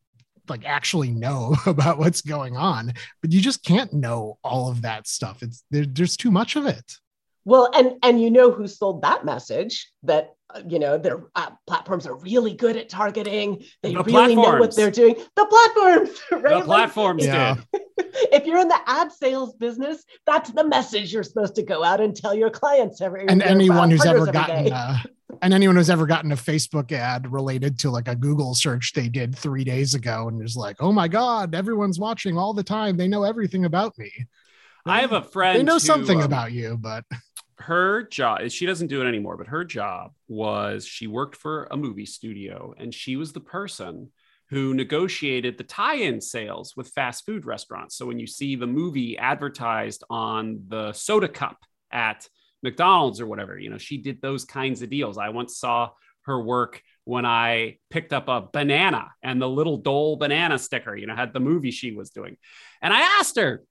[0.49, 2.93] like actually know about what's going on.
[3.21, 5.43] But you just can't know all of that stuff.
[5.43, 6.97] It's there, there's too much of it
[7.47, 11.49] well and and you know who sold that message that uh, you know their uh,
[11.65, 14.35] platforms are really good at targeting they the really platforms.
[14.35, 16.09] know what they're doing the platforms
[16.43, 17.55] right the platforms like, yeah.
[18.31, 22.01] if you're in the ad sales business that's the message you're supposed to go out
[22.01, 24.97] and tell your clients every and anyone who's ever gotten uh,
[25.41, 29.07] and anyone who's ever gotten a Facebook ad related to like a Google search they
[29.07, 32.97] did three days ago and is like, oh my God, everyone's watching all the time.
[32.97, 34.11] They know everything about me.
[34.87, 35.59] I have a friend.
[35.59, 37.03] They know who, something um, about you, but
[37.59, 41.77] her job, she doesn't do it anymore, but her job was she worked for a
[41.77, 44.11] movie studio and she was the person
[44.49, 47.97] who negotiated the tie-in sales with fast food restaurants.
[47.97, 51.57] So when you see the movie advertised on the soda cup
[51.91, 52.27] at
[52.63, 53.57] McDonald's or whatever.
[53.57, 55.17] You know, she did those kinds of deals.
[55.17, 55.89] I once saw
[56.21, 61.07] her work when I picked up a banana and the little Dole banana sticker, you
[61.07, 62.37] know, had the movie she was doing.
[62.81, 63.63] And I asked her,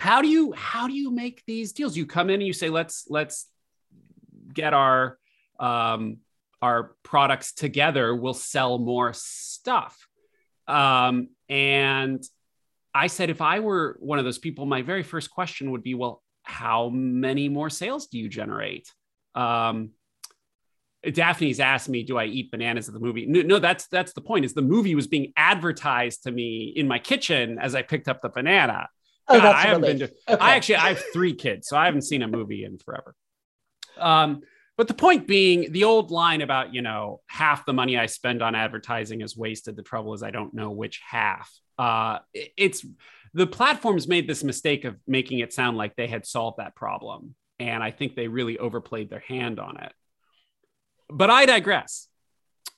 [0.00, 1.96] how do you how do you make these deals?
[1.96, 3.46] You come in and you say, let's let's
[4.52, 5.18] get our
[5.58, 6.16] um
[6.62, 10.06] our products together, we'll sell more stuff.
[10.66, 12.22] Um, and
[12.94, 15.94] I said, if I were one of those people, my very first question would be,
[15.94, 18.92] well, how many more sales do you generate?
[19.34, 19.90] Um,
[21.02, 24.20] Daphne's asked me, "Do I eat bananas at the movie?" No, no, that's that's the
[24.20, 24.44] point.
[24.44, 28.20] Is the movie was being advertised to me in my kitchen as I picked up
[28.20, 28.88] the banana.
[29.30, 30.04] Oh, God, I haven't been to.
[30.04, 30.40] Okay.
[30.40, 33.14] I actually I have three kids, so I haven't seen a movie in forever.
[33.98, 34.42] Um,
[34.76, 38.42] but the point being, the old line about you know half the money I spend
[38.42, 39.76] on advertising is wasted.
[39.76, 41.50] The trouble is I don't know which half.
[41.78, 42.84] Uh, it's
[43.32, 47.34] the platforms made this mistake of making it sound like they had solved that problem.
[47.58, 49.92] And I think they really overplayed their hand on it.
[51.08, 52.08] But I digress.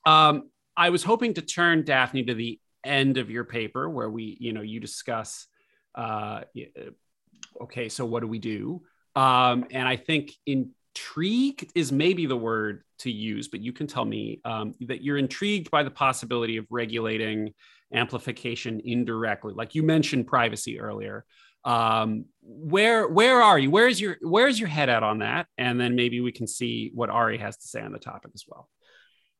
[0.04, 4.36] Um, I was hoping to turn Daphne to the end of your paper where we,
[4.40, 5.46] you know, you discuss,
[5.94, 6.40] uh,
[7.62, 8.82] okay, so what do we do?
[9.14, 14.04] Um, and I think intrigued is maybe the word to use, but you can tell
[14.04, 17.52] me um, that you're intrigued by the possibility of regulating
[17.92, 19.52] amplification indirectly.
[19.54, 21.24] Like you mentioned privacy earlier.
[21.64, 23.70] Um, where where are you?
[23.70, 25.46] Where's your where's your head at on that?
[25.58, 28.44] And then maybe we can see what ari has to say on the topic as
[28.48, 28.68] well.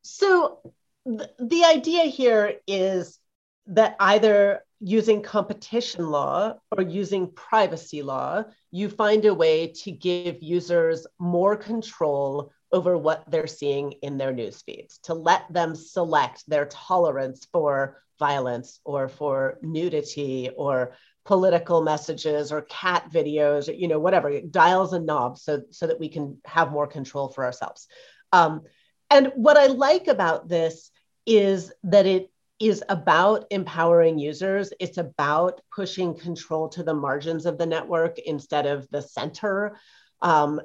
[0.03, 0.73] So
[1.05, 3.19] th- the idea here is
[3.67, 10.43] that either using competition law or using privacy law you find a way to give
[10.43, 16.43] users more control over what they're seeing in their news feeds to let them select
[16.47, 20.93] their tolerance for violence or for nudity or
[21.25, 26.09] political messages or cat videos, you know, whatever, dials and knobs so, so that we
[26.09, 27.87] can have more control for ourselves.
[28.31, 28.61] Um,
[29.09, 30.91] and what I like about this
[31.25, 32.29] is that it
[32.67, 34.71] is about empowering users.
[34.79, 39.77] It's about pushing control to the margins of the network instead of the center.
[40.21, 40.61] Um,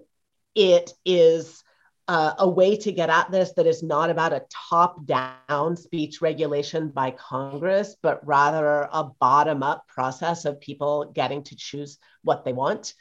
[0.54, 1.62] it is
[2.06, 6.22] uh, a way to get at this that is not about a top down speech
[6.22, 12.44] regulation by Congress, but rather a bottom up process of people getting to choose what
[12.44, 12.94] they want.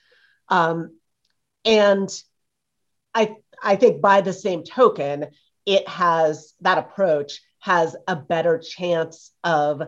[0.49, 0.97] Um,
[1.63, 2.09] and
[3.13, 5.27] I, I think by the same token,
[5.65, 9.81] it has that approach has a better chance of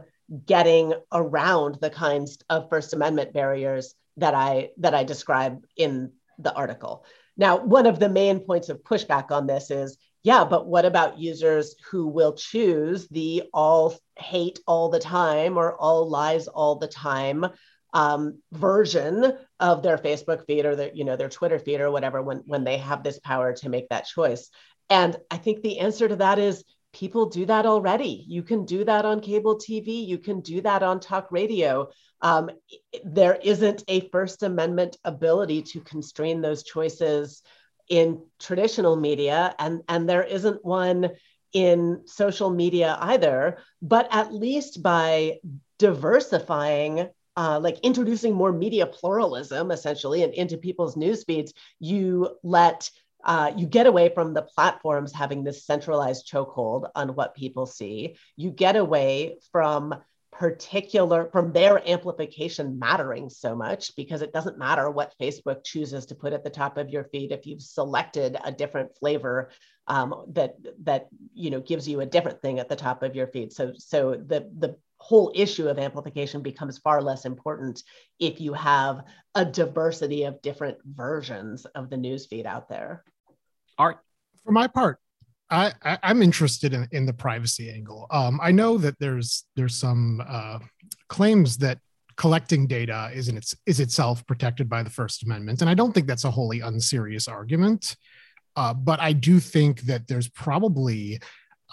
[0.45, 6.53] getting around the kinds of First Amendment barriers that I that I describe in the
[6.53, 7.05] article.
[7.37, 11.17] Now, one of the main points of pushback on this is yeah, but what about
[11.17, 16.87] users who will choose the all hate all the time or all lies all the
[16.87, 17.45] time
[17.93, 22.21] um, version of their Facebook feed or their, you know, their Twitter feed or whatever
[22.21, 24.49] when, when they have this power to make that choice?
[24.89, 26.63] And I think the answer to that is
[26.93, 28.25] people do that already.
[28.27, 30.05] You can do that on cable TV.
[30.05, 31.89] You can do that on talk radio.
[32.21, 32.49] Um,
[33.03, 37.43] there isn't a First Amendment ability to constrain those choices
[37.89, 41.09] in traditional media, and, and there isn't one
[41.53, 43.59] in social media either.
[43.81, 45.39] But at least by
[45.77, 52.89] diversifying, uh, like introducing more media pluralism essentially and into people's news feeds, you let
[53.23, 58.15] uh, you get away from the platforms having this centralized chokehold on what people see.
[58.35, 59.95] You get away from
[60.31, 66.15] particular from their amplification mattering so much because it doesn't matter what Facebook chooses to
[66.15, 69.49] put at the top of your feed if you've selected a different flavor
[69.87, 73.27] um, that that you know gives you a different thing at the top of your
[73.27, 73.51] feed.
[73.51, 77.83] So so the the whole issue of amplification becomes far less important
[78.19, 79.03] if you have
[79.35, 83.03] a diversity of different versions of the newsfeed out there.
[83.77, 83.99] Art.
[84.43, 84.99] For my part,
[85.49, 88.07] I, I am interested in, in the privacy angle.
[88.11, 90.59] Um, I know that there's there's some uh,
[91.07, 91.79] claims that
[92.17, 95.93] collecting data is in its is itself protected by the First Amendment, and I don't
[95.93, 97.95] think that's a wholly unserious argument.
[98.55, 101.19] Uh, but I do think that there's probably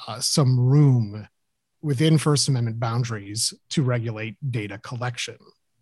[0.06, 1.26] uh, some room
[1.86, 5.36] within First Amendment boundaries to regulate data collection.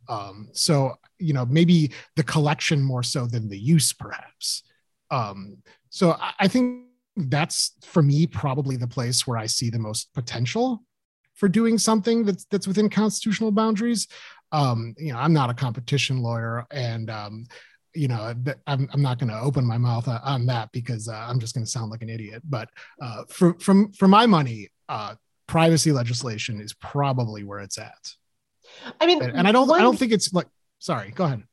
[0.07, 4.63] Um, so you know maybe the collection more so than the use, perhaps.
[5.11, 6.85] Um, so I, I think
[7.17, 10.83] that's for me probably the place where I see the most potential
[11.37, 14.07] for doing something that's that's within constitutional boundaries.
[14.53, 17.47] Um, you know, I'm not a competition lawyer, and um,
[17.95, 18.35] you know,
[18.67, 21.65] I'm, I'm not going to open my mouth on that because uh, I'm just going
[21.65, 22.43] to sound like an idiot.
[22.45, 22.69] But
[23.01, 25.15] uh, for from for my money, uh,
[25.47, 28.15] privacy legislation is probably where it's at.
[29.01, 30.47] I mean, and, I don't one, I don't think it's like.
[30.79, 31.45] Sorry, go ahead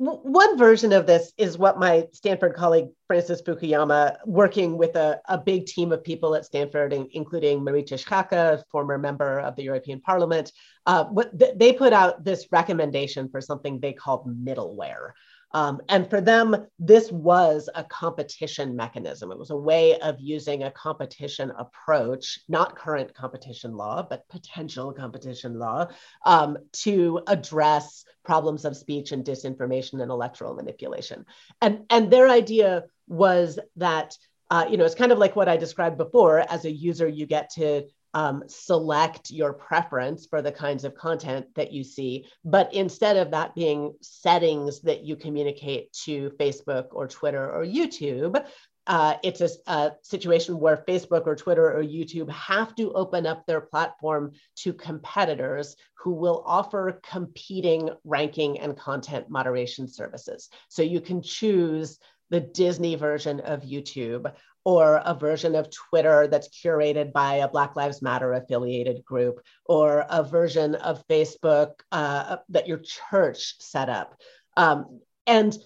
[0.00, 5.36] one version of this is what my Stanford colleague Francis Fukuyama, working with a, a
[5.36, 10.52] big team of people at Stanford, including Marietje Schaake, former member of the European Parliament,
[10.86, 15.10] uh, what th- they put out this recommendation for something they called middleware,
[15.52, 19.32] um, and for them, this was a competition mechanism.
[19.32, 24.92] It was a way of using a competition approach, not current competition law, but potential
[24.92, 25.88] competition law,
[26.24, 31.26] um, to address problems of speech and disinformation and electoral manipulation.
[31.60, 34.16] And, and their idea was that,
[34.50, 36.40] uh, you know, it's kind of like what I described before.
[36.40, 41.46] As a user, you get to um, select your preference for the kinds of content
[41.54, 42.26] that you see.
[42.44, 48.44] But instead of that being settings that you communicate to Facebook or Twitter or YouTube,
[48.86, 53.46] uh, it's a, a, situation where Facebook or Twitter or YouTube have to open up
[53.46, 60.48] their platform to competitors who will offer competing ranking and content moderation services.
[60.68, 61.98] So you can choose
[62.30, 64.32] the Disney version of YouTube
[64.64, 70.04] or a version of Twitter that's curated by a Black Lives Matter affiliated group, or
[70.08, 74.20] a version of Facebook uh, that your church set up.
[74.56, 75.56] Um, and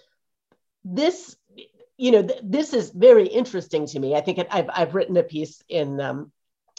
[0.84, 1.36] this,
[1.96, 4.14] you know, th- this is very interesting to me.
[4.14, 6.32] I think it, I've, I've written a piece in um,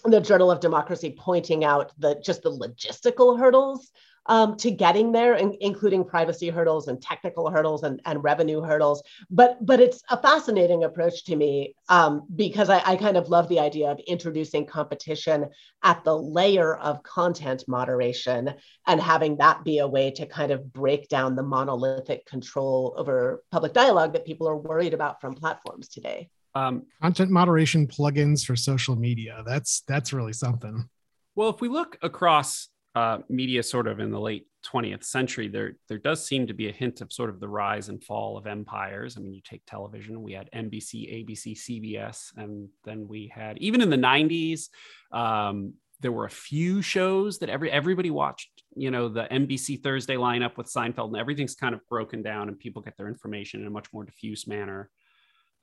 [0.03, 3.91] the Journal of Democracy pointing out the just the logistical hurdles
[4.27, 9.03] um, to getting there, in, including privacy hurdles and technical hurdles and, and revenue hurdles.
[9.29, 13.49] But but it's a fascinating approach to me um, because I, I kind of love
[13.49, 15.47] the idea of introducing competition
[15.83, 18.53] at the layer of content moderation
[18.87, 23.43] and having that be a way to kind of break down the monolithic control over
[23.51, 26.29] public dialogue that people are worried about from platforms today.
[26.55, 29.43] Um, content moderation plugins for social media.
[29.45, 30.89] That's that's really something.
[31.35, 35.73] Well, if we look across uh, media sort of in the late 20th century, there
[35.89, 38.47] there does seem to be a hint of sort of the rise and fall of
[38.47, 39.17] empires.
[39.17, 43.81] I mean, you take television, we had NBC, ABC, CBS, and then we had even
[43.81, 44.69] in the 90s,
[45.11, 48.49] um, there were a few shows that every everybody watched.
[48.75, 52.57] You know, the NBC Thursday lineup with Seinfeld, and everything's kind of broken down, and
[52.57, 54.89] people get their information in a much more diffuse manner.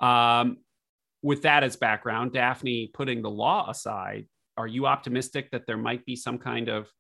[0.01, 0.59] Um,
[1.23, 4.27] with that as background, Daphne, putting the law aside,
[4.57, 6.91] are you optimistic that there might be some kind of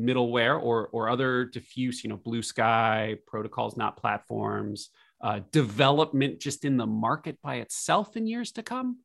[0.00, 4.90] middleware or or other diffuse, you know, blue sky protocols, not platforms,
[5.20, 8.98] uh, development just in the market by itself in years to come?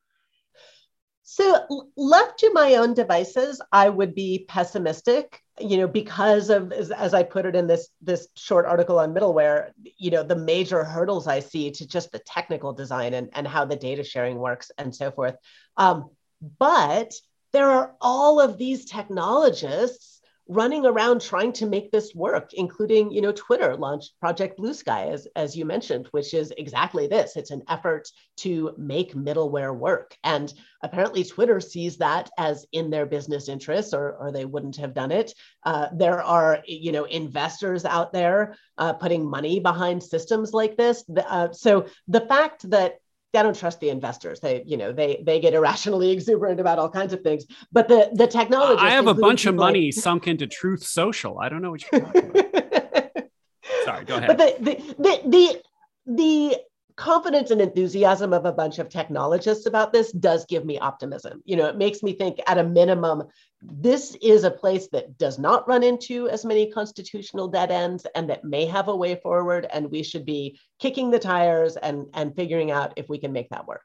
[1.27, 6.91] So left to my own devices, I would be pessimistic, you know, because of as,
[6.91, 10.83] as, I put it in this this short article on middleware, you know, the major
[10.83, 14.69] hurdles I see to just the technical design and, and how the data sharing works
[14.77, 15.35] and so forth.
[15.77, 16.11] Um,
[16.59, 17.15] but
[17.53, 20.14] there are all of these technologists
[20.47, 25.09] running around trying to make this work, including, you know, Twitter launched Project Blue Sky,
[25.09, 27.35] as, as you mentioned, which is exactly this.
[27.35, 30.15] It's an effort to make middleware work.
[30.23, 34.93] And apparently Twitter sees that as in their business interests, or, or they wouldn't have
[34.93, 35.33] done it.
[35.63, 41.03] Uh, there are, you know, investors out there uh, putting money behind systems like this.
[41.27, 42.99] Uh, so the fact that
[43.35, 44.39] I don't trust the investors.
[44.39, 47.45] They, you know, they they get irrationally exuberant about all kinds of things.
[47.71, 48.81] But the the technology.
[48.81, 49.93] I have a bunch of money like...
[49.93, 51.39] sunk into Truth Social.
[51.39, 52.45] I don't know what you're talking about.
[53.85, 54.27] Sorry, go ahead.
[54.27, 55.61] But the the the the,
[56.07, 56.57] the
[56.97, 61.41] confidence and enthusiasm of a bunch of technologists about this does give me optimism.
[61.43, 63.23] You know, it makes me think at a minimum,
[63.61, 68.29] this is a place that does not run into as many constitutional dead ends and
[68.29, 69.67] that may have a way forward.
[69.73, 73.49] And we should be kicking the tires and, and figuring out if we can make
[73.49, 73.83] that work.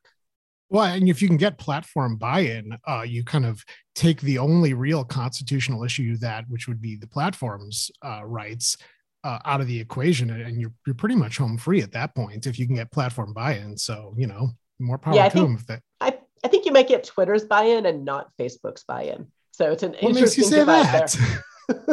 [0.68, 3.64] Well, and if you can get platform buy-in, uh, you kind of
[3.96, 8.76] take the only real constitutional issue that, which would be the platform's uh, rights,
[9.24, 12.46] uh, out of the equation and you're, you're pretty much home free at that point
[12.46, 13.76] if you can get platform buy-in.
[13.76, 16.72] So you know more power yeah, to think, them if that I, I think you
[16.72, 19.26] might get twitter's buy-in and not facebook's buy-in.
[19.52, 20.08] So it's an interesting.
[20.08, 21.84] what interesting makes you say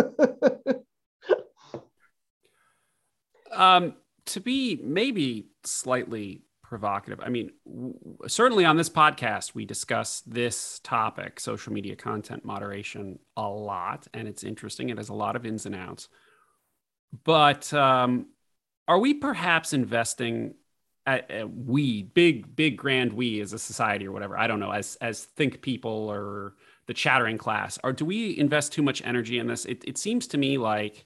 [0.65, 0.84] that?
[3.51, 3.95] Um
[4.28, 7.95] to be maybe slightly provocative i mean w-
[8.28, 14.28] certainly on this podcast we discuss this topic social media content moderation a lot and
[14.28, 14.89] it's interesting.
[14.89, 16.09] It has a lot of ins and outs
[17.24, 18.28] but um,
[18.88, 20.55] are we perhaps investing
[21.05, 24.38] at, at, we big big grand we as a society or whatever?
[24.38, 26.55] I don't know as as think people or
[26.88, 27.78] the chattering class.
[27.84, 29.66] Or do we invest too much energy in this?
[29.66, 31.05] It, it seems to me like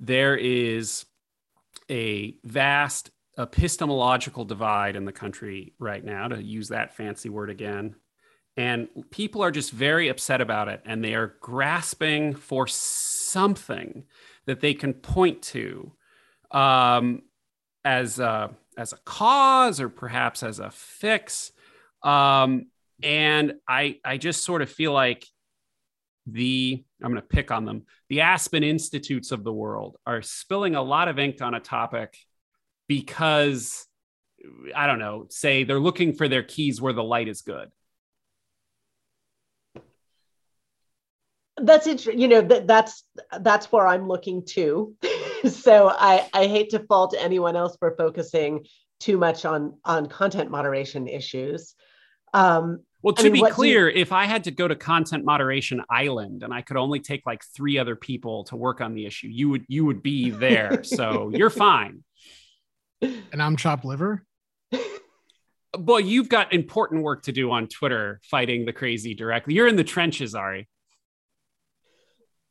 [0.00, 1.04] there is
[1.90, 7.96] a vast epistemological divide in the country right now to use that fancy word again.
[8.56, 14.04] And people are just very upset about it and they are grasping for something
[14.46, 15.92] that they can point to
[16.50, 17.22] um,
[17.84, 21.52] as a, as a cause or perhaps as a fix.
[22.02, 22.66] Um,
[23.02, 25.26] and I I just sort of feel like
[26.26, 27.84] the I'm going to pick on them.
[28.08, 32.16] The Aspen Institutes of the world are spilling a lot of ink on a topic
[32.88, 33.86] because
[34.74, 37.70] I don't know, say they're looking for their keys where the light is good.
[41.58, 43.04] That's interesting you know that that's
[43.40, 44.94] that's where i'm looking too
[45.48, 48.64] so i i hate to fault anyone else for focusing
[49.02, 51.74] too much on on content moderation issues.
[52.32, 54.00] Um well to I mean, be clear you...
[54.00, 57.42] if i had to go to content moderation island and i could only take like
[57.56, 60.82] three other people to work on the issue you would you would be there.
[60.92, 62.04] So you're fine.
[63.00, 64.24] And i'm chopped liver?
[65.76, 69.54] Boy you've got important work to do on twitter fighting the crazy directly.
[69.54, 70.68] You're in the trenches ari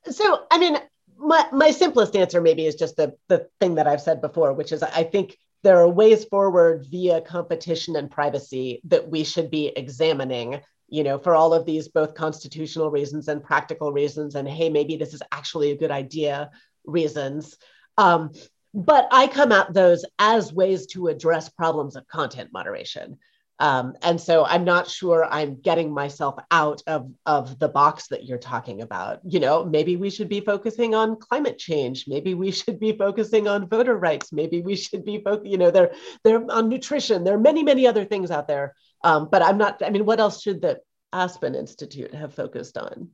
[0.10, 0.78] so, I mean,
[1.18, 4.72] my, my simplest answer maybe is just the, the thing that I've said before, which
[4.72, 9.68] is I think there are ways forward via competition and privacy that we should be
[9.68, 14.70] examining you know for all of these both constitutional reasons and practical reasons and hey
[14.70, 16.52] maybe this is actually a good idea
[16.86, 17.58] reasons.
[17.97, 18.32] Um,
[18.74, 23.18] but i come at those as ways to address problems of content moderation
[23.62, 28.26] um, and so I'm not sure I'm getting myself out of, of the box that
[28.26, 29.20] you're talking about.
[29.24, 32.05] You know, maybe we should be focusing on climate change.
[32.07, 34.34] Maybe we should be focusing on voter rights.
[34.34, 35.91] Maybe we should be, fo- you know, they're,
[36.24, 37.24] they're on nutrition.
[37.24, 38.74] There are many, many other things out there.
[39.03, 40.80] Um, but I'm not, I mean, what else should the
[41.14, 43.09] Aspen Institute have focused on?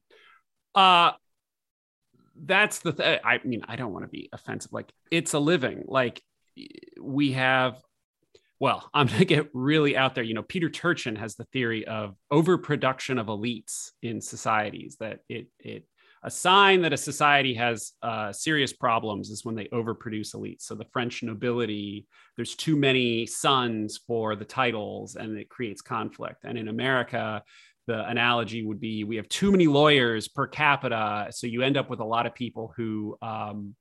[0.74, 1.12] Uh,
[2.42, 3.20] that's the thing.
[3.22, 4.72] I mean, I don't want to be offensive.
[4.72, 5.84] Like, it's a living.
[5.88, 6.24] Like,
[7.02, 7.82] we have
[8.60, 10.24] well, I'm going to get really out there.
[10.24, 15.48] You know, Peter Turchin has the theory of overproduction of elites in societies, that it,
[15.60, 15.86] it,
[16.24, 20.64] a sign that a society has uh, serious problems is when they overproduce elites.
[20.64, 26.44] So the French nobility, there's too many sons for the titles and it creates conflict.
[26.44, 27.44] And in America,
[27.86, 31.28] the analogy would be we have too many lawyers per capita.
[31.30, 33.76] So you end up with a lot of people who, um,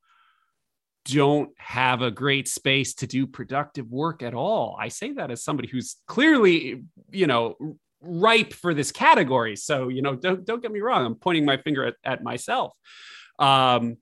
[1.07, 4.77] don't have a great space to do productive work at all.
[4.79, 7.57] I say that as somebody who's clearly, you know,
[8.01, 9.57] ripe for this category.
[9.57, 11.07] So, you know, don't don't get me wrong.
[11.07, 12.77] I'm pointing my finger at, at myself.
[13.39, 13.97] Um,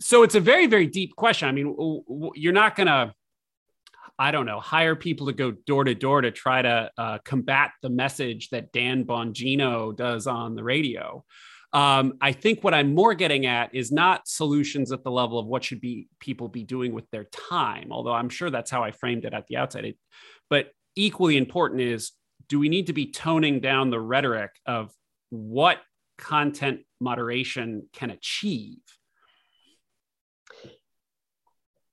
[0.00, 1.48] so it's a very very deep question.
[1.48, 1.76] I mean,
[2.34, 3.14] you're not gonna
[4.18, 7.70] I don't know, hire people to go door to door to try to uh, combat
[7.82, 11.24] the message that Dan Bongino does on the radio.
[11.72, 15.46] Um, I think what I'm more getting at is not solutions at the level of
[15.46, 18.90] what should be people be doing with their time, although I'm sure that's how I
[18.90, 19.84] framed it at the outset.
[19.84, 19.98] It,
[20.48, 22.12] but equally important is
[22.48, 24.90] do we need to be toning down the rhetoric of
[25.28, 25.78] what
[26.16, 28.78] content moderation can achieve?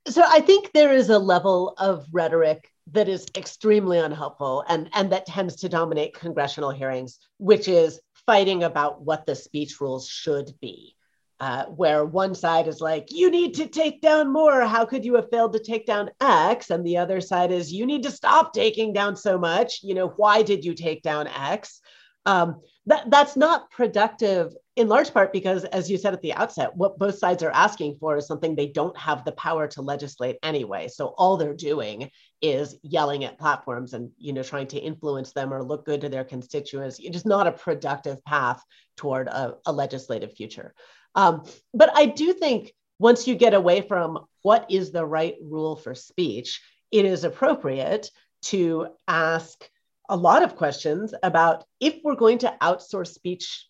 [0.07, 5.11] So I think there is a level of rhetoric that is extremely unhelpful and, and
[5.11, 10.53] that tends to dominate congressional hearings, which is fighting about what the speech rules should
[10.61, 10.95] be.
[11.41, 14.61] Uh, where one side is like, you need to take down more.
[14.61, 16.69] How could you have failed to take down X?
[16.69, 19.83] And the other side is, you need to stop taking down so much.
[19.83, 21.81] You know, why did you take down X?
[22.25, 26.75] Um, that, that's not productive in large part because, as you said at the outset,
[26.75, 30.37] what both sides are asking for is something they don't have the power to legislate
[30.43, 30.87] anyway.
[30.87, 32.09] So all they're doing
[32.41, 36.09] is yelling at platforms and you know trying to influence them or look good to
[36.09, 36.99] their constituents.
[36.99, 38.61] It is not a productive path
[38.97, 40.73] toward a, a legislative future.
[41.15, 45.75] Um, but I do think once you get away from what is the right rule
[45.75, 46.61] for speech,
[46.91, 48.09] it is appropriate
[48.43, 49.69] to ask
[50.09, 53.67] a lot of questions about if we're going to outsource speech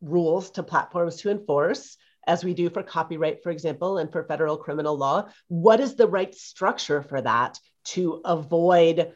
[0.00, 1.96] rules to platforms to enforce,
[2.26, 6.06] as we do for copyright, for example, and for federal criminal law, what is the
[6.06, 9.12] right structure for that to avoid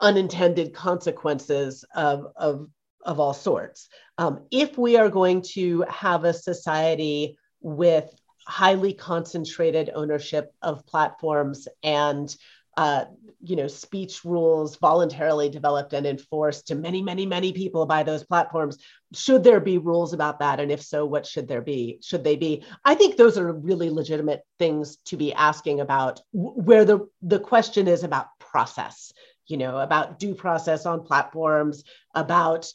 [0.00, 2.68] unintended consequences of, of,
[3.04, 3.88] of all sorts?
[4.18, 8.10] Um, if we are going to have a society with
[8.46, 12.34] highly concentrated ownership of platforms and
[12.76, 13.04] uh,
[13.44, 18.22] you know, speech rules voluntarily developed and enforced to many, many, many people by those
[18.22, 18.78] platforms.
[19.12, 20.60] Should there be rules about that?
[20.60, 21.98] And if so, what should there be?
[22.02, 22.64] Should they be?
[22.84, 27.88] I think those are really legitimate things to be asking about where the, the question
[27.88, 29.12] is about process
[29.52, 31.84] you know, about due process on platforms,
[32.14, 32.72] about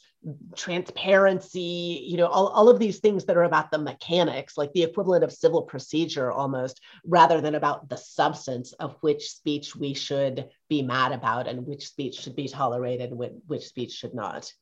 [0.54, 4.84] transparency, you know, all, all of these things that are about the mechanics, like the
[4.84, 10.48] equivalent of civil procedure almost, rather than about the substance of which speech we should
[10.68, 14.52] be mad about and which speech should be tolerated and which speech should not.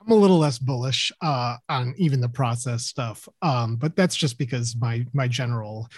[0.00, 4.38] I'm a little less bullish uh, on even the process stuff, um, but that's just
[4.38, 5.88] because my my general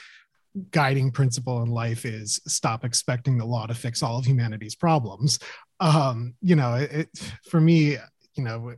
[0.70, 5.38] guiding principle in life is stop expecting the law to fix all of humanity's problems.
[5.78, 7.08] Um, you know, it,
[7.48, 7.96] for me,
[8.34, 8.74] you know,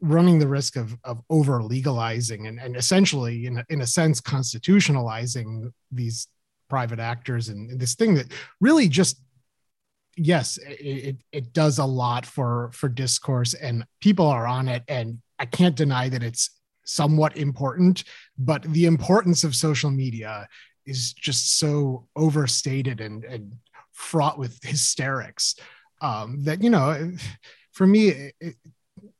[0.00, 5.72] running the risk of, of over legalizing and, and essentially, in in a sense, constitutionalizing
[5.90, 6.28] these
[6.72, 9.20] private actors and this thing that really just
[10.16, 15.18] yes it, it does a lot for for discourse and people are on it and
[15.38, 16.48] i can't deny that it's
[16.84, 18.04] somewhat important
[18.38, 20.48] but the importance of social media
[20.86, 23.52] is just so overstated and, and
[23.92, 25.56] fraught with hysterics
[26.00, 27.12] um, that you know
[27.72, 28.56] for me it,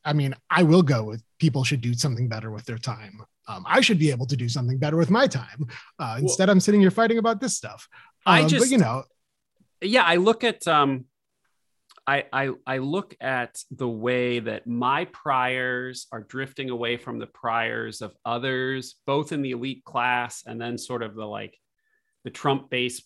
[0.05, 3.23] i mean i will go with people should do something better with their time.
[3.49, 5.67] Um, i should be able to do something better with my time
[5.99, 7.89] uh, instead well, i'm sitting here fighting about this stuff.
[8.27, 9.05] Um, i just but you know
[9.81, 11.07] yeah i look at um
[12.07, 17.29] I, I I look at the way that my priors are drifting away from the
[17.29, 21.57] priors of others, both in the elite class and then sort of the like
[22.25, 23.03] the Trump base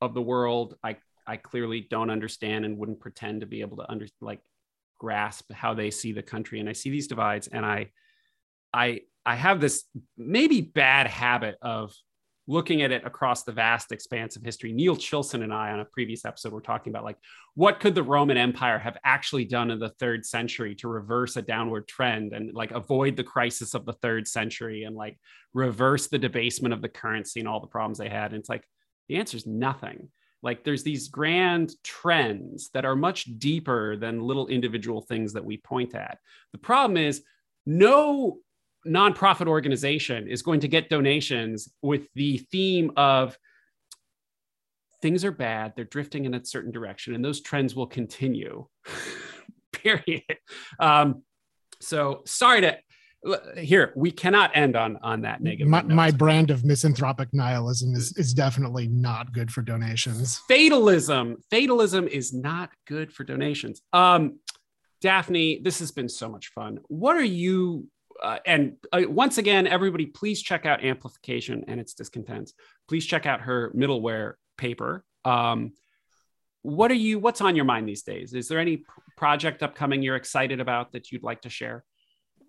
[0.00, 0.76] of the world.
[0.82, 0.96] I
[1.26, 4.40] I clearly don't understand and wouldn't pretend to be able to under like
[4.98, 6.58] grasp how they see the country.
[6.58, 7.90] And I see these divides, and I
[8.72, 9.84] I I have this
[10.16, 11.92] maybe bad habit of
[12.48, 14.72] looking at it across the vast expanse of history.
[14.72, 17.18] Neil Chilson and I, on a previous episode, were talking about like
[17.54, 21.42] what could the Roman Empire have actually done in the third century to reverse a
[21.42, 25.18] downward trend and like avoid the crisis of the third century and like
[25.52, 28.32] reverse the debasement of the currency and all the problems they had.
[28.32, 28.64] And it's like
[29.08, 30.08] the answer is nothing.
[30.42, 35.58] Like there's these grand trends that are much deeper than little individual things that we
[35.58, 36.18] point at.
[36.52, 37.22] The problem is
[37.66, 38.38] no
[38.86, 43.36] nonprofit organization is going to get donations with the theme of
[45.00, 48.66] things are bad, they're drifting in a certain direction, and those trends will continue.
[49.72, 50.22] Period.
[50.80, 51.22] Um,
[51.80, 52.76] so sorry to
[53.56, 58.16] here we cannot end on on that negative my, my, brand of misanthropic nihilism is
[58.16, 64.38] is definitely not good for donations fatalism fatalism is not good for donations um
[65.00, 67.88] daphne this has been so much fun what are you
[68.22, 72.54] uh, and uh, once again, everybody, please check out Amplification and its discontents.
[72.88, 75.04] Please check out her middleware paper.
[75.24, 75.72] Um,
[76.62, 77.18] what are you?
[77.18, 78.34] What's on your mind these days?
[78.34, 78.84] Is there any
[79.16, 81.84] project upcoming you're excited about that you'd like to share?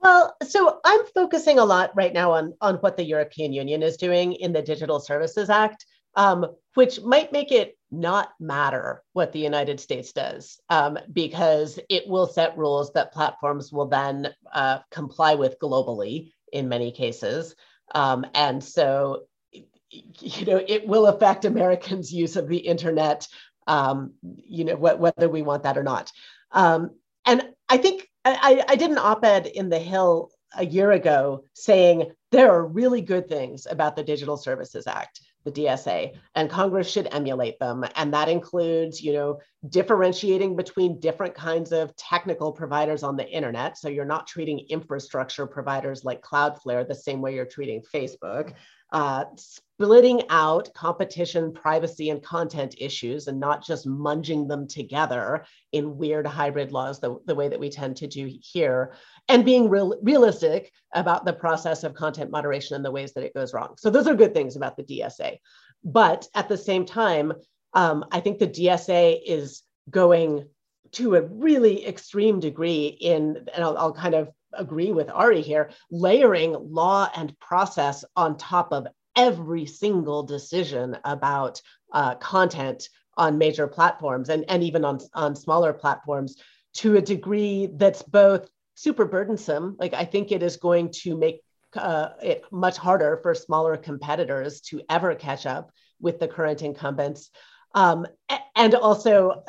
[0.02, 3.98] Well, so I'm focusing a lot right now on on what the European Union is
[3.98, 5.86] doing in the Digital Services Act
[6.16, 6.46] um,
[6.76, 12.28] which might make it not matter what the United States does um, because it will
[12.28, 17.56] set rules that platforms will then uh, comply with globally in many cases.
[17.94, 23.28] Um, and so, you know, it will affect Americans' use of the internet,
[23.66, 26.12] um, you know, wh- whether we want that or not.
[26.52, 26.92] Um,
[27.26, 31.44] and I think I, I did an op ed in The Hill a year ago
[31.54, 36.90] saying there are really good things about the Digital Services Act the DSA, and Congress
[36.90, 37.86] should emulate them.
[37.96, 43.78] And that includes, you know, differentiating between different kinds of technical providers on the internet.
[43.78, 48.54] So you're not treating infrastructure providers like Cloudflare the same way you're treating Facebook.
[48.92, 55.98] Uh, splitting out competition, privacy, and content issues and not just munging them together in
[55.98, 58.94] weird hybrid laws the, the way that we tend to do here,
[59.30, 63.34] and being real, realistic about the process of content moderation and the ways that it
[63.34, 63.76] goes wrong.
[63.78, 65.38] So, those are good things about the DSA.
[65.84, 67.32] But at the same time,
[67.74, 70.46] um, I think the DSA is going
[70.94, 75.72] to a really extreme degree in, and I'll, I'll kind of agree with Ari here,
[75.92, 81.62] layering law and process on top of every single decision about
[81.94, 86.38] uh, content on major platforms and, and even on, on smaller platforms
[86.74, 89.76] to a degree that's both super burdensome.
[89.78, 91.42] Like, I think it is going to make
[91.76, 97.30] uh, it much harder for smaller competitors to ever catch up with the current incumbents.
[97.76, 98.08] Um,
[98.56, 99.44] and also,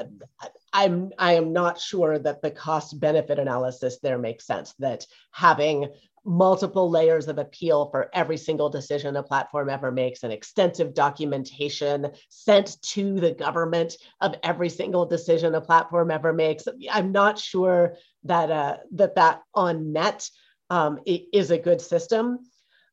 [0.72, 4.74] I'm I am not sure that the cost benefit analysis there makes sense.
[4.78, 5.88] That having
[6.24, 12.10] multiple layers of appeal for every single decision a platform ever makes and extensive documentation
[12.28, 17.96] sent to the government of every single decision a platform ever makes i'm not sure
[18.24, 20.28] that uh, that that on net
[20.68, 22.38] um, is a good system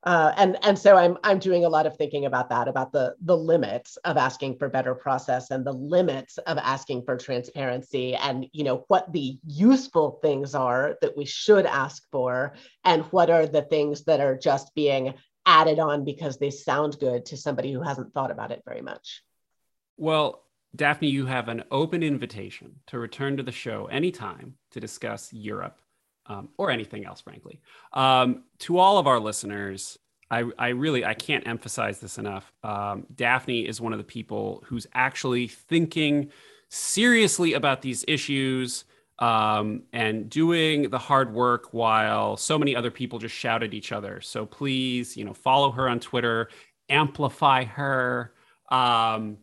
[0.07, 3.15] uh, and and so I'm I'm doing a lot of thinking about that about the
[3.21, 8.45] the limits of asking for better process and the limits of asking for transparency and
[8.53, 12.53] you know what the useful things are that we should ask for
[12.85, 15.13] and what are the things that are just being
[15.45, 19.23] added on because they sound good to somebody who hasn't thought about it very much.
[19.97, 25.33] Well, Daphne, you have an open invitation to return to the show anytime to discuss
[25.33, 25.81] Europe
[26.27, 27.59] um, or anything else, frankly.
[27.93, 29.97] Um, to all of our listeners,
[30.29, 32.51] I, I really I can't emphasize this enough.
[32.63, 36.31] Um, Daphne is one of the people who's actually thinking
[36.69, 38.83] seriously about these issues
[39.19, 43.91] um, and doing the hard work while so many other people just shout at each
[43.91, 44.21] other.
[44.21, 46.49] So please, you know, follow her on Twitter,
[46.89, 48.33] amplify her,
[48.69, 49.37] um,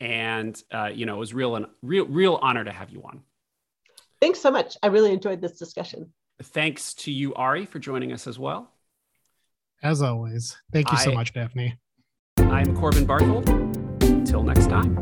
[0.00, 3.20] and uh, you know, it was real and real real honor to have you on.
[4.20, 4.76] Thanks so much.
[4.82, 6.12] I really enjoyed this discussion.
[6.42, 8.70] Thanks to you, Ari, for joining us as well.
[9.82, 11.78] As always, thank you so much, Daphne.
[12.38, 13.48] I'm Corbin Barthold.
[14.02, 14.94] Until next time.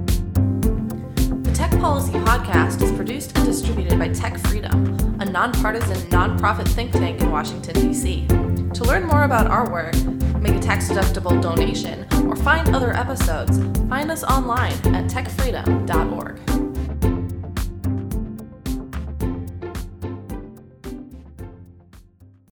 [1.42, 6.92] The Tech Policy Podcast is produced and distributed by Tech Freedom, a nonpartisan nonprofit think
[6.92, 8.26] tank in Washington, D.C.
[8.26, 9.94] To learn more about our work,
[10.40, 16.69] make a tax deductible donation, or find other episodes, find us online at techfreedom.org.